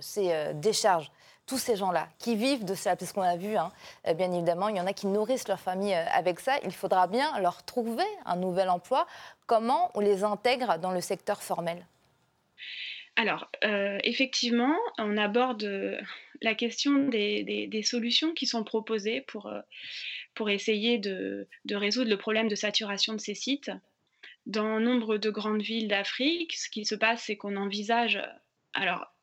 ces 0.00 0.54
décharges 0.54 1.10
tous 1.46 1.58
ces 1.58 1.76
gens-là 1.76 2.08
qui 2.18 2.36
vivent 2.36 2.64
de 2.64 2.74
ça, 2.74 2.96
parce 2.96 3.12
qu'on 3.12 3.22
a 3.22 3.36
vu, 3.36 3.56
hein, 3.56 3.70
euh, 4.06 4.14
bien 4.14 4.30
évidemment, 4.32 4.68
il 4.68 4.76
y 4.76 4.80
en 4.80 4.86
a 4.86 4.92
qui 4.92 5.06
nourrissent 5.06 5.48
leur 5.48 5.60
famille 5.60 5.94
euh, 5.94 6.04
avec 6.12 6.40
ça, 6.40 6.58
il 6.64 6.72
faudra 6.72 7.06
bien 7.06 7.38
leur 7.40 7.64
trouver 7.64 8.04
un 8.24 8.36
nouvel 8.36 8.68
emploi. 8.68 9.06
Comment 9.46 9.90
on 9.94 10.00
les 10.00 10.24
intègre 10.24 10.78
dans 10.78 10.90
le 10.90 11.00
secteur 11.00 11.42
formel? 11.42 11.86
Alors, 13.14 13.48
euh, 13.64 13.98
effectivement, 14.04 14.74
on 14.98 15.16
aborde 15.16 15.98
la 16.42 16.54
question 16.54 17.08
des, 17.08 17.82
solutions 17.82 18.32
qui 18.32 18.46
sont 18.46 18.64
proposées 18.64 19.20
pour, 19.22 19.52
pour 20.34 20.50
essayer 20.50 20.98
de, 20.98 21.48
de, 21.64 21.74
résoudre 21.76 22.10
le 22.10 22.16
problème 22.16 22.48
de 22.48 22.54
saturation 22.54 23.14
de 23.14 23.20
ces 23.20 23.34
sites. 23.34 23.70
Dans 24.46 24.78
nombre 24.78 25.16
de 25.18 25.30
grandes 25.30 25.62
villes 25.62 25.88
d'Afrique, 25.88 26.54
ce 26.54 26.70
qui 26.70 26.84
se 26.84 26.94
passe, 26.94 27.24
c'est 27.24 27.36
qu'on 27.36 27.56
envisage, 27.56 28.22
alors 28.74 29.15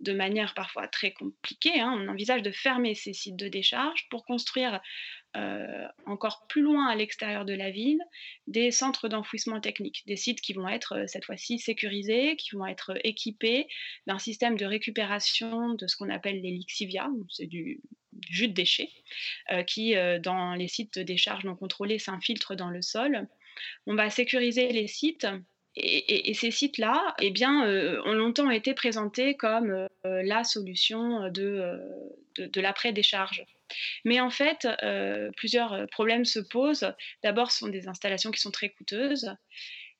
de 0.00 0.12
manière 0.12 0.54
parfois 0.54 0.86
très 0.88 1.12
compliquée, 1.12 1.80
hein, 1.80 1.92
on 1.98 2.08
envisage 2.08 2.42
de 2.42 2.52
fermer 2.52 2.94
ces 2.94 3.12
sites 3.12 3.36
de 3.36 3.48
décharge 3.48 4.08
pour 4.10 4.24
construire 4.24 4.80
euh, 5.36 5.86
encore 6.06 6.46
plus 6.48 6.62
loin 6.62 6.86
à 6.86 6.94
l'extérieur 6.94 7.44
de 7.44 7.52
la 7.52 7.70
ville 7.70 8.00
des 8.46 8.70
centres 8.70 9.08
d'enfouissement 9.08 9.60
technique, 9.60 10.02
des 10.06 10.16
sites 10.16 10.40
qui 10.40 10.54
vont 10.54 10.68
être 10.68 10.94
euh, 10.94 11.06
cette 11.06 11.26
fois-ci 11.26 11.58
sécurisés, 11.58 12.36
qui 12.36 12.54
vont 12.54 12.64
être 12.66 12.96
équipés 13.04 13.66
d'un 14.06 14.18
système 14.18 14.56
de 14.56 14.64
récupération 14.64 15.74
de 15.74 15.86
ce 15.86 15.96
qu'on 15.96 16.08
appelle 16.08 16.40
les 16.40 16.52
lixivia, 16.52 17.08
c'est 17.28 17.46
du, 17.46 17.82
jus 18.30 18.48
de 18.48 18.54
déchets, 18.54 18.90
euh, 19.50 19.62
qui 19.62 19.94
dans 20.22 20.54
les 20.54 20.68
sites 20.68 20.98
de 20.98 21.02
décharge 21.02 21.44
non 21.44 21.56
contrôlés 21.56 21.98
s'infiltrent 21.98 22.56
dans 22.56 22.70
le 22.70 22.80
sol. 22.80 23.28
On 23.86 23.94
va 23.94 24.08
sécuriser 24.08 24.68
les 24.68 24.86
sites 24.86 25.26
et, 25.76 26.32
ces 26.34 26.50
sites-là, 26.50 27.14
eh 27.20 27.30
bien, 27.30 27.66
euh, 27.66 28.00
ont 28.04 28.12
longtemps 28.12 28.50
été 28.50 28.72
présentés 28.74 29.36
comme 29.36 29.70
euh, 29.70 30.22
la 30.22 30.42
solution 30.42 31.28
de, 31.30 31.42
euh, 31.42 32.48
de, 32.48 32.60
l'après-décharge. 32.60 33.44
Mais 34.04 34.20
en 34.20 34.30
fait, 34.30 34.68
plusieurs 35.36 35.88
problèmes 35.88 36.24
se 36.24 36.38
posent. 36.38 36.92
D'abord, 37.24 37.50
ce 37.50 37.58
sont 37.58 37.68
des 37.68 37.88
installations 37.88 38.30
qui 38.30 38.40
sont 38.40 38.52
très 38.52 38.68
coûteuses 38.68 39.34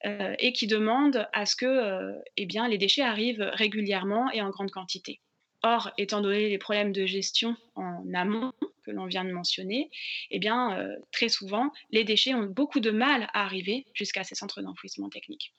et 0.04 0.52
qui 0.52 0.68
demandent 0.68 1.26
à 1.32 1.46
ce 1.46 1.56
que 1.56 2.12
eh 2.36 2.46
bien, 2.46 2.68
les 2.68 2.78
déchets 2.78 3.02
arrivent 3.02 3.50
régulièrement 3.54 4.30
et 4.30 4.40
en 4.40 4.50
grande 4.50 4.70
quantité. 4.70 5.20
Or, 5.66 5.90
étant 5.98 6.20
donné 6.20 6.48
les 6.48 6.58
problèmes 6.58 6.92
de 6.92 7.06
gestion 7.06 7.56
en 7.74 8.14
amont 8.14 8.52
que 8.84 8.92
l'on 8.92 9.06
vient 9.06 9.24
de 9.24 9.32
mentionner, 9.32 9.90
eh 10.30 10.38
bien, 10.38 10.78
euh, 10.78 10.94
très 11.10 11.28
souvent, 11.28 11.72
les 11.90 12.04
déchets 12.04 12.34
ont 12.34 12.44
beaucoup 12.44 12.78
de 12.78 12.92
mal 12.92 13.28
à 13.34 13.44
arriver 13.44 13.84
jusqu'à 13.92 14.22
ces 14.22 14.36
centres 14.36 14.62
d'enfouissement 14.62 15.08
technique. 15.08 15.54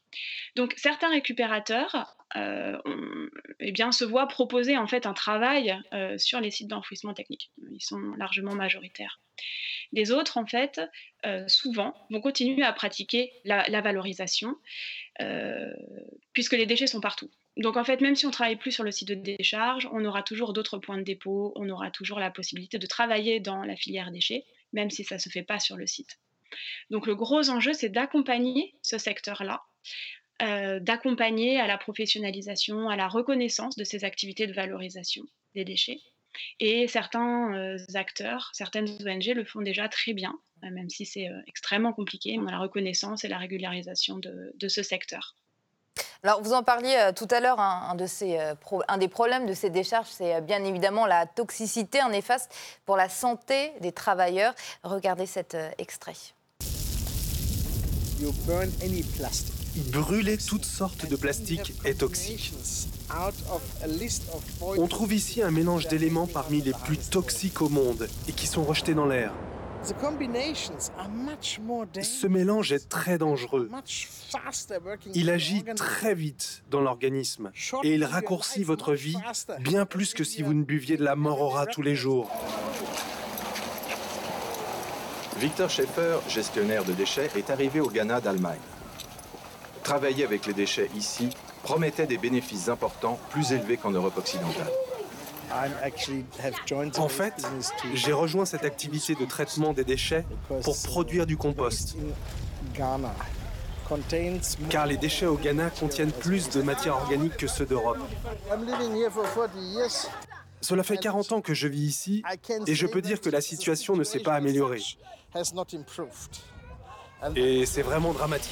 Donc, 0.55 0.73
certains 0.77 1.09
récupérateurs 1.09 2.15
euh, 2.37 2.77
eh 3.59 3.73
bien, 3.73 3.91
se 3.91 4.05
voient 4.05 4.29
proposer 4.29 4.77
en 4.77 4.87
fait 4.87 5.05
un 5.05 5.13
travail 5.13 5.77
euh, 5.91 6.17
sur 6.17 6.39
les 6.39 6.51
sites 6.51 6.69
d'enfouissement 6.69 7.13
technique. 7.13 7.51
Ils 7.69 7.83
sont 7.83 7.99
largement 8.17 8.55
majoritaires. 8.55 9.19
Les 9.91 10.11
autres, 10.11 10.37
en 10.37 10.45
fait, 10.45 10.81
souvent, 11.47 11.93
vont 12.09 12.21
continuer 12.21 12.63
à 12.63 12.73
pratiquer 12.73 13.31
la 13.45 13.81
valorisation, 13.81 14.55
puisque 16.33 16.53
les 16.53 16.65
déchets 16.65 16.87
sont 16.87 16.99
partout. 16.99 17.29
Donc 17.57 17.75
en 17.75 17.83
fait, 17.83 18.01
même 18.01 18.15
si 18.15 18.25
on 18.27 18.31
travaille 18.31 18.55
plus 18.55 18.71
sur 18.71 18.83
le 18.83 18.91
site 18.91 19.07
de 19.07 19.15
décharge, 19.15 19.89
on 19.91 20.05
aura 20.05 20.21
toujours 20.21 20.53
d'autres 20.53 20.77
points 20.77 20.97
de 20.97 21.03
dépôt, 21.03 21.53
on 21.55 21.67
aura 21.69 21.89
toujours 21.89 22.19
la 22.19 22.29
possibilité 22.29 22.77
de 22.77 22.85
travailler 22.85 23.39
dans 23.39 23.63
la 23.63 23.75
filière 23.75 24.11
déchets, 24.11 24.45
même 24.73 24.91
si 24.91 25.03
ça 25.03 25.15
ne 25.15 25.19
se 25.19 25.29
fait 25.29 25.43
pas 25.43 25.59
sur 25.59 25.75
le 25.75 25.87
site. 25.87 26.19
Donc 26.91 27.07
le 27.07 27.15
gros 27.15 27.49
enjeu, 27.49 27.73
c'est 27.73 27.89
d'accompagner 27.89 28.75
ce 28.83 28.99
secteur-là, 28.99 29.63
euh, 30.43 30.79
d'accompagner 30.79 31.59
à 31.59 31.65
la 31.65 31.79
professionnalisation, 31.79 32.89
à 32.89 32.95
la 32.95 33.07
reconnaissance 33.07 33.75
de 33.75 33.83
ces 33.83 34.03
activités 34.05 34.45
de 34.45 34.53
valorisation 34.53 35.23
des 35.55 35.65
déchets. 35.65 35.99
Et 36.59 36.87
certains 36.87 37.55
euh, 37.55 37.77
acteurs, 37.95 38.51
certaines 38.53 38.87
ONG 39.07 39.33
le 39.35 39.43
font 39.43 39.61
déjà 39.61 39.89
très 39.89 40.13
bien, 40.13 40.37
euh, 40.63 40.69
même 40.69 40.91
si 40.91 41.07
c'est 41.07 41.27
extrêmement 41.47 41.91
compliqué, 41.91 42.37
la 42.37 42.59
reconnaissance 42.59 43.23
et 43.23 43.27
la 43.27 43.39
régularisation 43.39 44.19
de 44.19 44.67
ce 44.67 44.83
secteur. 44.83 45.35
Alors, 46.23 46.41
vous 46.41 46.53
en 46.53 46.63
parliez 46.63 46.95
euh, 46.97 47.11
tout 47.11 47.27
à 47.31 47.39
l'heure, 47.39 47.59
un, 47.59 47.95
euh, 47.99 48.55
un, 48.87 48.97
des 48.97 49.07
problèmes 49.07 49.45
de 49.45 49.53
ces 49.53 49.69
décharges, 49.69 50.09
c'est 50.09 50.35
euh, 50.35 50.41
bien 50.41 50.63
évidemment 50.63 51.05
la 51.05 51.25
toxicité, 51.25 51.99
un 51.99 52.09
néfaste 52.09 52.51
pour 52.85 52.97
la 52.97 53.09
santé 53.09 53.71
des 53.81 53.91
travailleurs. 53.91 54.53
Regardez 54.83 55.25
cet 55.25 55.55
extrait. 55.77 56.15
Brûler 59.91 60.37
toutes 60.37 60.65
sortes 60.65 61.05
de 61.05 61.15
plastiques 61.15 61.73
est 61.85 61.99
toxique. 61.99 62.53
On 64.61 64.87
trouve 64.87 65.13
ici 65.13 65.41
un 65.41 65.51
mélange 65.51 65.87
d'éléments 65.87 66.27
parmi 66.27 66.61
les 66.61 66.73
plus 66.73 66.97
toxiques 66.97 67.61
au 67.61 67.69
monde 67.69 68.07
et 68.27 68.33
qui 68.33 68.47
sont 68.47 68.63
rejetés 68.63 68.95
dans 68.95 69.05
l'air. 69.05 69.31
Ce 72.01 72.27
mélange 72.27 72.71
est 72.71 72.89
très 72.89 73.17
dangereux. 73.17 73.69
Il 75.13 75.29
agit 75.29 75.63
très 75.75 76.13
vite 76.13 76.63
dans 76.69 76.81
l'organisme 76.81 77.51
et 77.83 77.93
il 77.93 78.03
raccourcit 78.03 78.63
votre 78.63 78.93
vie 78.93 79.17
bien 79.59 79.85
plus 79.85 80.13
que 80.13 80.23
si 80.23 80.41
vous 80.41 80.53
ne 80.53 80.63
buviez 80.63 80.97
de 80.97 81.03
la 81.03 81.15
morora 81.15 81.65
tous 81.65 81.81
les 81.81 81.95
jours. 81.95 82.29
Victor 85.37 85.69
Schaeffer, 85.69 86.17
gestionnaire 86.27 86.83
de 86.83 86.93
déchets, 86.93 87.29
est 87.35 87.51
arrivé 87.51 87.79
au 87.79 87.89
Ghana 87.89 88.21
d'Allemagne. 88.21 88.57
Travailler 89.83 90.25
avec 90.25 90.47
les 90.47 90.53
déchets 90.53 90.89
ici 90.95 91.29
promettait 91.61 92.07
des 92.07 92.17
bénéfices 92.17 92.69
importants, 92.69 93.19
plus 93.29 93.51
élevés 93.51 93.77
qu'en 93.77 93.91
Europe 93.91 94.17
occidentale. 94.17 94.71
En 96.97 97.09
fait, 97.09 97.33
j'ai 97.93 98.13
rejoint 98.13 98.45
cette 98.45 98.65
activité 98.65 99.15
de 99.15 99.25
traitement 99.25 99.73
des 99.73 99.83
déchets 99.83 100.25
pour 100.63 100.81
produire 100.83 101.25
du 101.25 101.37
compost. 101.37 101.95
Car 104.69 104.85
les 104.85 104.97
déchets 104.97 105.25
au 105.25 105.35
Ghana 105.35 105.69
contiennent 105.69 106.11
plus 106.11 106.49
de 106.49 106.61
matière 106.61 106.95
organique 106.95 107.37
que 107.37 107.47
ceux 107.47 107.65
d'Europe. 107.65 107.99
Cela 110.59 110.83
fait 110.83 110.97
40 110.97 111.31
ans 111.31 111.41
que 111.41 111.53
je 111.53 111.67
vis 111.67 111.87
ici 111.87 112.23
et 112.65 112.75
je 112.75 112.87
peux 112.87 113.01
dire 113.01 113.21
que 113.21 113.29
la 113.29 113.41
situation 113.41 113.95
ne 113.95 114.03
s'est 114.03 114.19
pas 114.19 114.33
améliorée. 114.33 114.81
Et 117.35 117.65
c'est 117.65 117.81
vraiment 117.81 118.13
dramatique. 118.13 118.51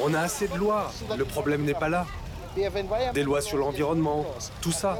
On 0.00 0.14
a 0.14 0.20
assez 0.20 0.48
de 0.48 0.56
lois, 0.56 0.92
le 1.16 1.24
problème 1.24 1.64
n'est 1.64 1.74
pas 1.74 1.88
là 1.88 2.06
des 3.14 3.22
lois 3.22 3.40
sur 3.40 3.58
l'environnement, 3.58 4.24
tout 4.60 4.72
ça. 4.72 4.98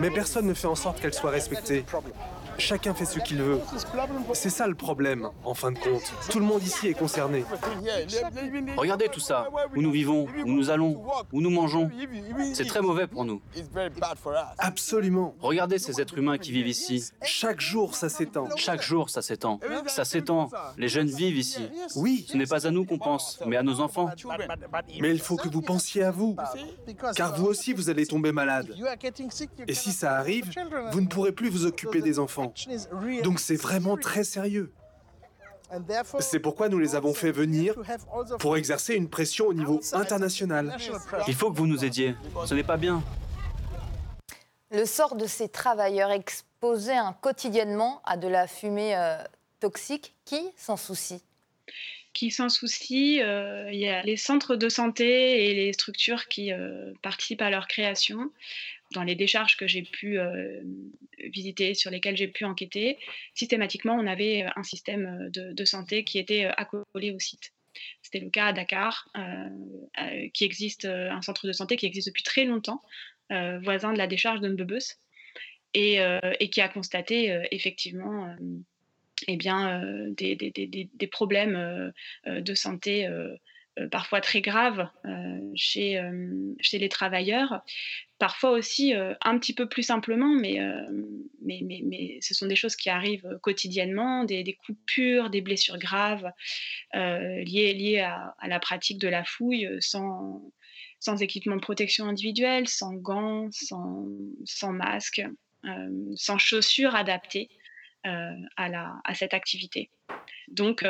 Mais 0.00 0.10
personne 0.10 0.46
ne 0.46 0.54
fait 0.54 0.66
en 0.66 0.74
sorte 0.74 1.00
qu'elles 1.00 1.14
soient 1.14 1.30
respectées. 1.30 1.84
Chacun 2.58 2.94
fait 2.94 3.04
ce 3.04 3.18
qu'il 3.20 3.42
veut. 3.42 3.60
C'est 4.32 4.50
ça 4.50 4.66
le 4.66 4.74
problème, 4.74 5.28
en 5.44 5.54
fin 5.54 5.72
de 5.72 5.78
compte. 5.78 6.12
Tout 6.30 6.38
le 6.38 6.44
monde 6.44 6.62
ici 6.62 6.88
est 6.88 6.94
concerné. 6.94 7.44
Regardez 8.76 9.08
tout 9.08 9.20
ça. 9.20 9.48
Où 9.74 9.82
nous 9.82 9.90
vivons, 9.90 10.26
où 10.44 10.48
nous 10.48 10.70
allons, 10.70 11.02
où 11.32 11.40
nous 11.40 11.50
mangeons. 11.50 11.90
C'est 12.54 12.66
très 12.66 12.82
mauvais 12.82 13.06
pour 13.06 13.24
nous. 13.24 13.40
Absolument. 14.58 15.34
Regardez 15.40 15.78
ces 15.78 16.00
êtres 16.00 16.18
humains 16.18 16.38
qui 16.38 16.52
vivent 16.52 16.68
ici. 16.68 17.10
Chaque 17.22 17.60
jour, 17.60 17.94
ça 17.94 18.08
s'étend. 18.08 18.48
Chaque 18.56 18.82
jour, 18.82 19.10
ça 19.10 19.22
s'étend. 19.22 19.60
Ça 19.86 20.04
s'étend. 20.04 20.50
Les 20.76 20.88
jeunes 20.88 21.08
vivent 21.08 21.38
ici. 21.38 21.68
Oui. 21.96 22.26
Ce 22.28 22.36
n'est 22.36 22.46
pas 22.46 22.66
à 22.66 22.70
nous 22.70 22.84
qu'on 22.84 22.98
pense, 22.98 23.38
mais 23.46 23.56
à 23.56 23.62
nos 23.62 23.80
enfants. 23.80 24.10
Mais 25.00 25.10
il 25.10 25.20
faut 25.20 25.36
que 25.36 25.48
vous 25.48 25.62
pensiez 25.62 26.02
à 26.02 26.10
vous. 26.10 26.36
Car 27.14 27.36
vous 27.36 27.46
aussi, 27.46 27.72
vous 27.72 27.90
allez 27.90 28.06
tomber 28.06 28.32
malade. 28.32 28.74
Et 29.66 29.74
si 29.74 29.92
ça 29.92 30.16
arrive, 30.16 30.50
vous 30.92 31.00
ne 31.00 31.06
pourrez 31.06 31.32
plus 31.32 31.48
vous 31.48 31.66
occuper 31.66 32.00
des 32.00 32.18
enfants. 32.18 32.45
Donc 33.22 33.40
c'est 33.40 33.56
vraiment 33.56 33.96
très 33.96 34.24
sérieux. 34.24 34.72
C'est 36.20 36.38
pourquoi 36.38 36.68
nous 36.68 36.78
les 36.78 36.94
avons 36.94 37.12
fait 37.12 37.32
venir 37.32 37.74
pour 38.38 38.56
exercer 38.56 38.94
une 38.94 39.08
pression 39.08 39.46
au 39.46 39.54
niveau 39.54 39.80
international. 39.92 40.76
Il 41.26 41.34
faut 41.34 41.50
que 41.50 41.56
vous 41.56 41.66
nous 41.66 41.84
aidiez. 41.84 42.14
Ce 42.44 42.54
n'est 42.54 42.62
pas 42.62 42.76
bien. 42.76 43.02
Le 44.70 44.84
sort 44.84 45.16
de 45.16 45.26
ces 45.26 45.48
travailleurs 45.48 46.10
exposés 46.10 46.46
quotidiennement 47.20 48.00
à 48.04 48.16
de 48.16 48.28
la 48.28 48.46
fumée 48.46 48.96
euh, 48.96 49.16
toxique, 49.60 50.14
qui 50.24 50.40
s'en 50.56 50.76
soucie? 50.76 51.22
Qui 52.12 52.30
s'en 52.30 52.48
soucient. 52.48 53.22
Euh, 53.22 53.68
il 53.72 53.78
y 53.78 53.88
a 53.88 54.02
les 54.02 54.16
centres 54.16 54.56
de 54.56 54.68
santé 54.68 55.48
et 55.48 55.54
les 55.54 55.72
structures 55.72 56.28
qui 56.28 56.52
euh, 56.52 56.92
participent 57.02 57.42
à 57.42 57.50
leur 57.50 57.68
création 57.68 58.30
dans 58.92 59.02
les 59.02 59.14
décharges 59.14 59.56
que 59.56 59.66
j'ai 59.66 59.82
pu 59.82 60.18
euh, 60.18 60.60
visiter, 61.18 61.74
sur 61.74 61.90
lesquelles 61.90 62.16
j'ai 62.16 62.28
pu 62.28 62.44
enquêter, 62.44 62.98
systématiquement, 63.34 63.94
on 63.94 64.06
avait 64.06 64.44
euh, 64.44 64.50
un 64.56 64.62
système 64.62 65.30
euh, 65.36 65.52
de, 65.52 65.64
santé 65.64 66.04
qui 66.04 66.18
était 66.18 66.44
accolé 66.44 67.10
au 67.10 67.18
site. 67.18 67.52
C'était 68.02 68.20
le 68.20 68.30
cas 68.30 68.46
à 68.46 68.52
Dakar, 68.54 69.10
qui 70.32 70.44
existe 70.44 70.86
un 70.86 71.20
centre 71.20 71.46
de 71.46 71.52
santé 71.52 71.76
qui 71.76 71.84
existe 71.84 72.06
depuis 72.06 72.22
très 72.22 72.46
longtemps, 72.46 72.80
voisin 73.28 73.92
de 73.92 73.98
la 73.98 74.06
décharge 74.06 74.40
de 74.40 74.48
Mbebus, 74.48 74.96
et, 75.74 76.00
qui 76.50 76.60
a 76.62 76.68
constaté 76.70 77.38
effectivement 77.50 78.34
eh 79.28 79.36
bien, 79.36 80.08
des, 80.16 81.08
problèmes 81.10 81.92
de 82.24 82.54
santé 82.54 83.06
parfois 83.90 84.20
très 84.20 84.40
graves 84.40 84.88
chez, 85.54 86.00
chez 86.60 86.78
les 86.78 86.88
travailleurs. 86.88 87.62
Parfois 88.18 88.50
aussi 88.50 88.94
un 88.94 89.38
petit 89.38 89.54
peu 89.54 89.68
plus 89.68 89.82
simplement, 89.82 90.34
mais, 90.34 90.58
mais, 91.42 91.60
mais, 91.62 91.82
mais, 91.84 92.18
ce 92.22 92.34
sont 92.34 92.46
des 92.46 92.56
choses 92.56 92.76
qui 92.76 92.88
arrivent 92.88 93.38
quotidiennement, 93.42 94.24
des, 94.24 94.58
coupures, 94.64 95.28
des 95.28 95.42
blessures 95.42 95.78
graves 95.78 96.30
liées, 96.94 97.74
liées 97.74 98.00
à, 98.00 98.34
à, 98.38 98.48
la 98.48 98.58
pratique 98.60 98.98
de 98.98 99.08
la 99.08 99.24
fouille 99.24 99.68
sans, 99.80 100.42
sans 100.98 101.20
équipement 101.22 101.56
de 101.56 101.60
protection 101.60 102.06
individuelle, 102.06 102.68
sans 102.68 102.94
gants, 102.94 103.48
sans, 103.52 104.06
sans 104.44 104.72
masque, 104.72 105.22
sans 106.14 106.38
chaussures 106.38 106.94
adaptées. 106.94 107.50
à, 108.04 108.68
la, 108.68 108.94
à, 109.04 109.14
cette 109.14 109.34
activité. 109.34 109.90
Donc, 110.48 110.84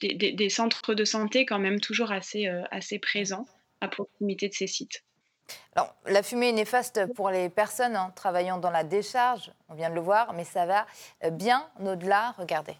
des, 0.00 0.48
centres 0.48 0.94
de 0.94 1.04
santé 1.04 1.46
quand 1.46 1.58
même 1.58 1.80
toujours 1.80 2.12
assez, 2.12 2.48
euh, 2.48 2.62
assez 2.70 2.98
présents 2.98 3.46
à 3.80 3.88
proximité 3.88 4.48
de 4.48 4.54
ces 4.54 4.66
sites. 4.66 5.04
Alors, 5.74 5.94
la 6.06 6.22
fumée 6.22 6.50
est 6.50 6.52
néfaste 6.52 7.00
pour 7.14 7.30
les 7.30 7.48
personnes 7.48 7.96
hein, 7.96 8.12
travaillant 8.14 8.58
dans 8.58 8.70
la 8.70 8.84
décharge, 8.84 9.50
on 9.68 9.74
vient 9.74 9.90
de 9.90 9.94
le 9.94 10.00
voir, 10.00 10.32
mais 10.34 10.44
ça 10.44 10.66
va 10.66 10.86
euh, 11.24 11.30
bien 11.30 11.68
au-delà. 11.80 12.34
Regardez. 12.38 12.76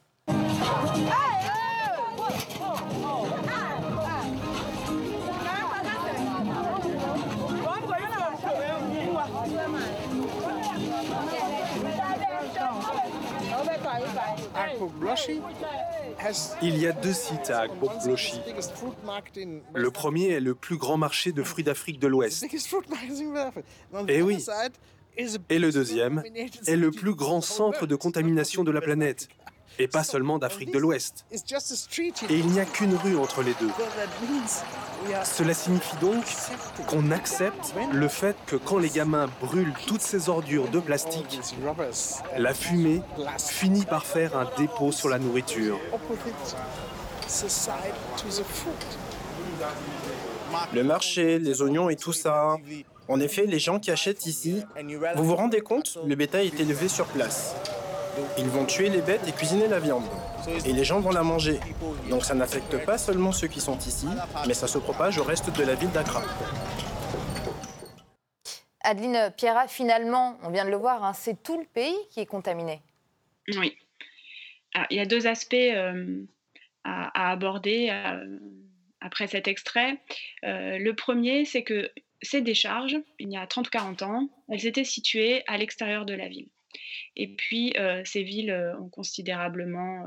Il 16.62 16.78
y 16.78 16.86
a 16.86 16.92
deux 16.92 17.12
sites 17.12 17.50
à 17.50 17.60
Akbokbloshi. 17.60 18.40
Le 19.74 19.90
premier 19.90 20.28
est 20.30 20.40
le 20.40 20.54
plus 20.54 20.76
grand 20.76 20.96
marché 20.96 21.32
de 21.32 21.42
fruits 21.42 21.64
d'Afrique 21.64 21.98
de 21.98 22.08
l'Ouest. 22.08 22.42
Et 22.42 22.48
eh 24.08 24.22
oui. 24.22 24.44
Et 25.50 25.58
le 25.58 25.70
deuxième 25.70 26.22
est 26.66 26.76
le 26.76 26.90
plus 26.90 27.14
grand 27.14 27.42
centre 27.42 27.86
de 27.86 27.96
contamination 27.96 28.64
de 28.64 28.70
la 28.70 28.80
planète 28.80 29.28
et 29.78 29.88
pas 29.88 30.04
seulement 30.04 30.38
d'Afrique 30.38 30.72
de 30.72 30.78
l'Ouest. 30.78 31.24
Et 31.32 32.38
il 32.38 32.46
n'y 32.48 32.60
a 32.60 32.64
qu'une 32.64 32.94
rue 32.96 33.16
entre 33.16 33.42
les 33.42 33.54
deux. 33.60 33.70
Cela 35.24 35.54
signifie 35.54 35.96
donc 35.96 36.24
qu'on 36.86 37.10
accepte 37.10 37.74
le 37.92 38.08
fait 38.08 38.36
que 38.46 38.56
quand 38.56 38.78
les 38.78 38.90
gamins 38.90 39.28
brûlent 39.40 39.74
toutes 39.86 40.02
ces 40.02 40.28
ordures 40.28 40.68
de 40.68 40.80
plastique, 40.80 41.40
la 42.36 42.54
fumée 42.54 43.02
finit 43.38 43.84
par 43.84 44.06
faire 44.06 44.36
un 44.36 44.48
dépôt 44.56 44.92
sur 44.92 45.08
la 45.08 45.18
nourriture. 45.18 45.78
Le 50.74 50.84
marché, 50.84 51.38
les 51.38 51.62
oignons 51.62 51.88
et 51.88 51.96
tout 51.96 52.12
ça. 52.12 52.56
En 53.08 53.20
effet, 53.20 53.46
les 53.46 53.58
gens 53.58 53.78
qui 53.78 53.90
achètent 53.90 54.26
ici, 54.26 54.62
vous 55.16 55.24
vous 55.24 55.36
rendez 55.36 55.60
compte, 55.60 55.98
le 56.06 56.14
bétail 56.14 56.46
est 56.48 56.60
élevé 56.60 56.88
sur 56.88 57.06
place. 57.06 57.54
Ils 58.38 58.48
vont 58.48 58.66
tuer 58.66 58.88
les 58.88 59.00
bêtes 59.00 59.26
et 59.26 59.32
cuisiner 59.32 59.68
la 59.68 59.80
viande. 59.80 60.04
Et 60.66 60.72
les 60.72 60.84
gens 60.84 61.00
vont 61.00 61.10
la 61.10 61.22
manger. 61.22 61.58
Donc 62.10 62.24
ça 62.24 62.34
n'affecte 62.34 62.84
pas 62.84 62.98
seulement 62.98 63.32
ceux 63.32 63.48
qui 63.48 63.60
sont 63.60 63.78
ici, 63.78 64.06
mais 64.46 64.54
ça 64.54 64.66
se 64.66 64.78
propage 64.78 65.18
au 65.18 65.24
reste 65.24 65.56
de 65.56 65.64
la 65.64 65.74
ville 65.74 65.90
d'Accra. 65.90 66.22
Adeline 68.84 69.32
Pierra, 69.36 69.68
finalement, 69.68 70.38
on 70.42 70.50
vient 70.50 70.64
de 70.64 70.70
le 70.70 70.76
voir, 70.76 71.04
hein, 71.04 71.12
c'est 71.12 71.42
tout 71.42 71.58
le 71.58 71.64
pays 71.64 71.96
qui 72.10 72.20
est 72.20 72.26
contaminé. 72.26 72.82
Oui. 73.56 73.76
il 74.90 74.96
y 74.96 75.00
a 75.00 75.06
deux 75.06 75.26
aspects 75.26 75.54
euh, 75.54 76.24
à, 76.84 77.30
aborder 77.30 77.90
euh, 77.90 78.38
après 79.00 79.28
cet 79.28 79.46
extrait. 79.46 79.98
Euh, 80.44 80.78
le 80.78 80.94
premier, 80.94 81.44
c'est 81.44 81.62
que 81.62 81.90
ces 82.22 82.40
décharges, 82.40 82.96
il 83.18 83.30
y 83.30 83.36
a 83.36 83.46
30-40 83.46 84.04
ans, 84.04 84.28
elles 84.48 84.66
étaient 84.66 84.84
situées 84.84 85.42
à 85.46 85.56
l'extérieur 85.58 86.04
de 86.04 86.14
la 86.14 86.28
ville. 86.28 86.48
Et 87.16 87.28
puis, 87.28 87.74
ces 88.04 88.22
villes 88.22 88.74
ont 88.80 88.88
considérablement 88.88 90.06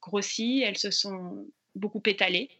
grossi, 0.00 0.62
elles 0.64 0.78
se 0.78 0.90
sont 0.90 1.46
beaucoup 1.74 2.02
étalées. 2.04 2.50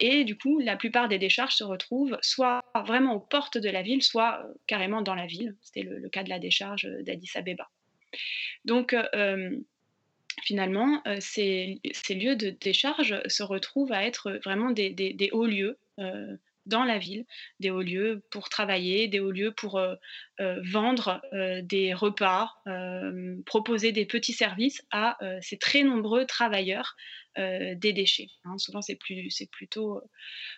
et 0.00 0.24
du 0.24 0.36
coup, 0.36 0.60
la 0.60 0.76
plupart 0.76 1.08
des 1.08 1.18
décharges 1.18 1.54
se 1.54 1.64
retrouvent 1.64 2.18
soit 2.22 2.64
vraiment 2.86 3.14
aux 3.14 3.20
portes 3.20 3.58
de 3.58 3.68
la 3.68 3.82
ville, 3.82 4.02
soit 4.02 4.46
carrément 4.66 5.02
dans 5.02 5.14
la 5.14 5.26
ville. 5.26 5.56
C'était 5.60 5.82
le, 5.82 6.08
cas 6.08 6.22
de 6.22 6.28
la 6.28 6.38
décharge 6.38 6.88
d'Addis 7.00 7.30
Abeba. 7.34 7.68
Donc, 8.64 8.94
finalement, 10.42 11.02
ces, 11.18 11.80
lieux 12.10 12.36
de 12.36 12.50
décharge 12.50 13.20
se 13.26 13.42
retrouvent 13.42 13.92
à 13.92 14.04
être 14.04 14.40
vraiment 14.44 14.70
des 14.70 15.30
hauts 15.32 15.46
lieux 15.46 15.78
dans 16.66 16.84
la 16.84 16.98
ville, 16.98 17.24
des 17.60 17.70
hauts 17.70 17.82
lieux 17.82 18.22
pour 18.30 18.48
travailler, 18.48 19.08
des 19.08 19.20
hauts 19.20 19.30
lieux 19.30 19.52
pour 19.52 19.78
euh, 19.78 19.94
euh, 20.40 20.60
vendre 20.64 21.20
euh, 21.32 21.60
des 21.62 21.92
repas, 21.94 22.54
proposer 23.46 23.92
des 23.92 24.06
petits 24.06 24.32
services 24.32 24.82
à 24.90 25.18
ces 25.40 25.58
très 25.58 25.82
nombreux 25.82 26.26
travailleurs 26.26 26.96
des 27.36 27.92
déchets. 27.92 28.28
Hein. 28.44 28.58
souvent, 28.58 28.82
c'est 28.82 28.98
plutôt 29.50 30.00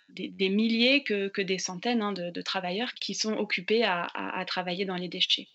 des, 0.09 0.49
milliers 0.49 1.03
que, 1.03 1.41
des 1.41 1.57
centaines 1.57 2.01
hein, 2.01 2.11
de, 2.11 2.41
travailleurs 2.41 2.93
qui 2.95 3.15
sont 3.15 3.33
occupés 3.33 3.83
à, 3.83 4.43
travailler 4.47 4.85
dans 4.85 4.95
les 4.95 5.07
déchets. 5.07 5.47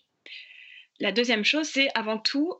La 0.99 1.11
deuxième 1.11 1.45
chose, 1.45 1.67
c'est 1.67 1.89
avant 1.95 2.17
tout 2.17 2.55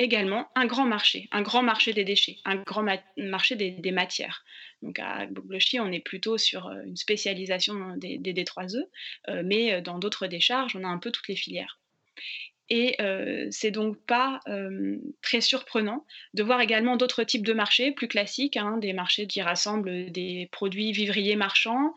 également 0.00 0.48
un 0.54 0.66
grand 0.66 0.86
marché, 0.86 1.28
un 1.30 1.42
grand 1.42 1.62
marché 1.62 1.92
des 1.92 2.04
déchets, 2.04 2.38
un 2.46 2.56
grand 2.56 2.84
marché 3.18 3.54
des, 3.54 3.92
matières. 3.92 4.44
Donc 4.82 4.98
à 4.98 5.26
Boglochi, 5.26 5.78
on 5.78 5.92
est 5.92 6.00
plutôt 6.00 6.38
sur 6.38 6.68
euh, 6.68 6.82
une 6.86 6.96
spécialisation 6.96 7.96
des, 7.96 8.16
des 8.16 8.32
D3E, 8.32 8.82
euh, 9.28 9.42
mais 9.44 9.74
euh, 9.74 9.80
dans 9.82 9.98
d'autres 9.98 10.26
décharges, 10.26 10.74
on 10.74 10.84
a 10.84 10.88
un 10.88 10.98
peu 10.98 11.10
toutes 11.10 11.28
les 11.28 11.36
filières. 11.36 11.78
Et 12.72 12.96
c'est 13.50 13.72
donc 13.72 13.96
pas 14.06 14.38
très 15.22 15.40
surprenant 15.40 16.06
de 16.34 16.44
voir 16.44 16.60
également 16.60 16.96
d'autres 16.96 17.24
types 17.24 17.44
de 17.44 17.52
marchés 17.52 17.90
plus 17.90 18.06
classiques, 18.06 18.56
hein, 18.56 18.76
des 18.76 18.92
marchés 18.92 19.26
qui 19.26 19.42
rassemblent 19.42 20.12
des 20.12 20.48
produits 20.52 20.92
vivriers 20.92 21.34
marchands, 21.34 21.92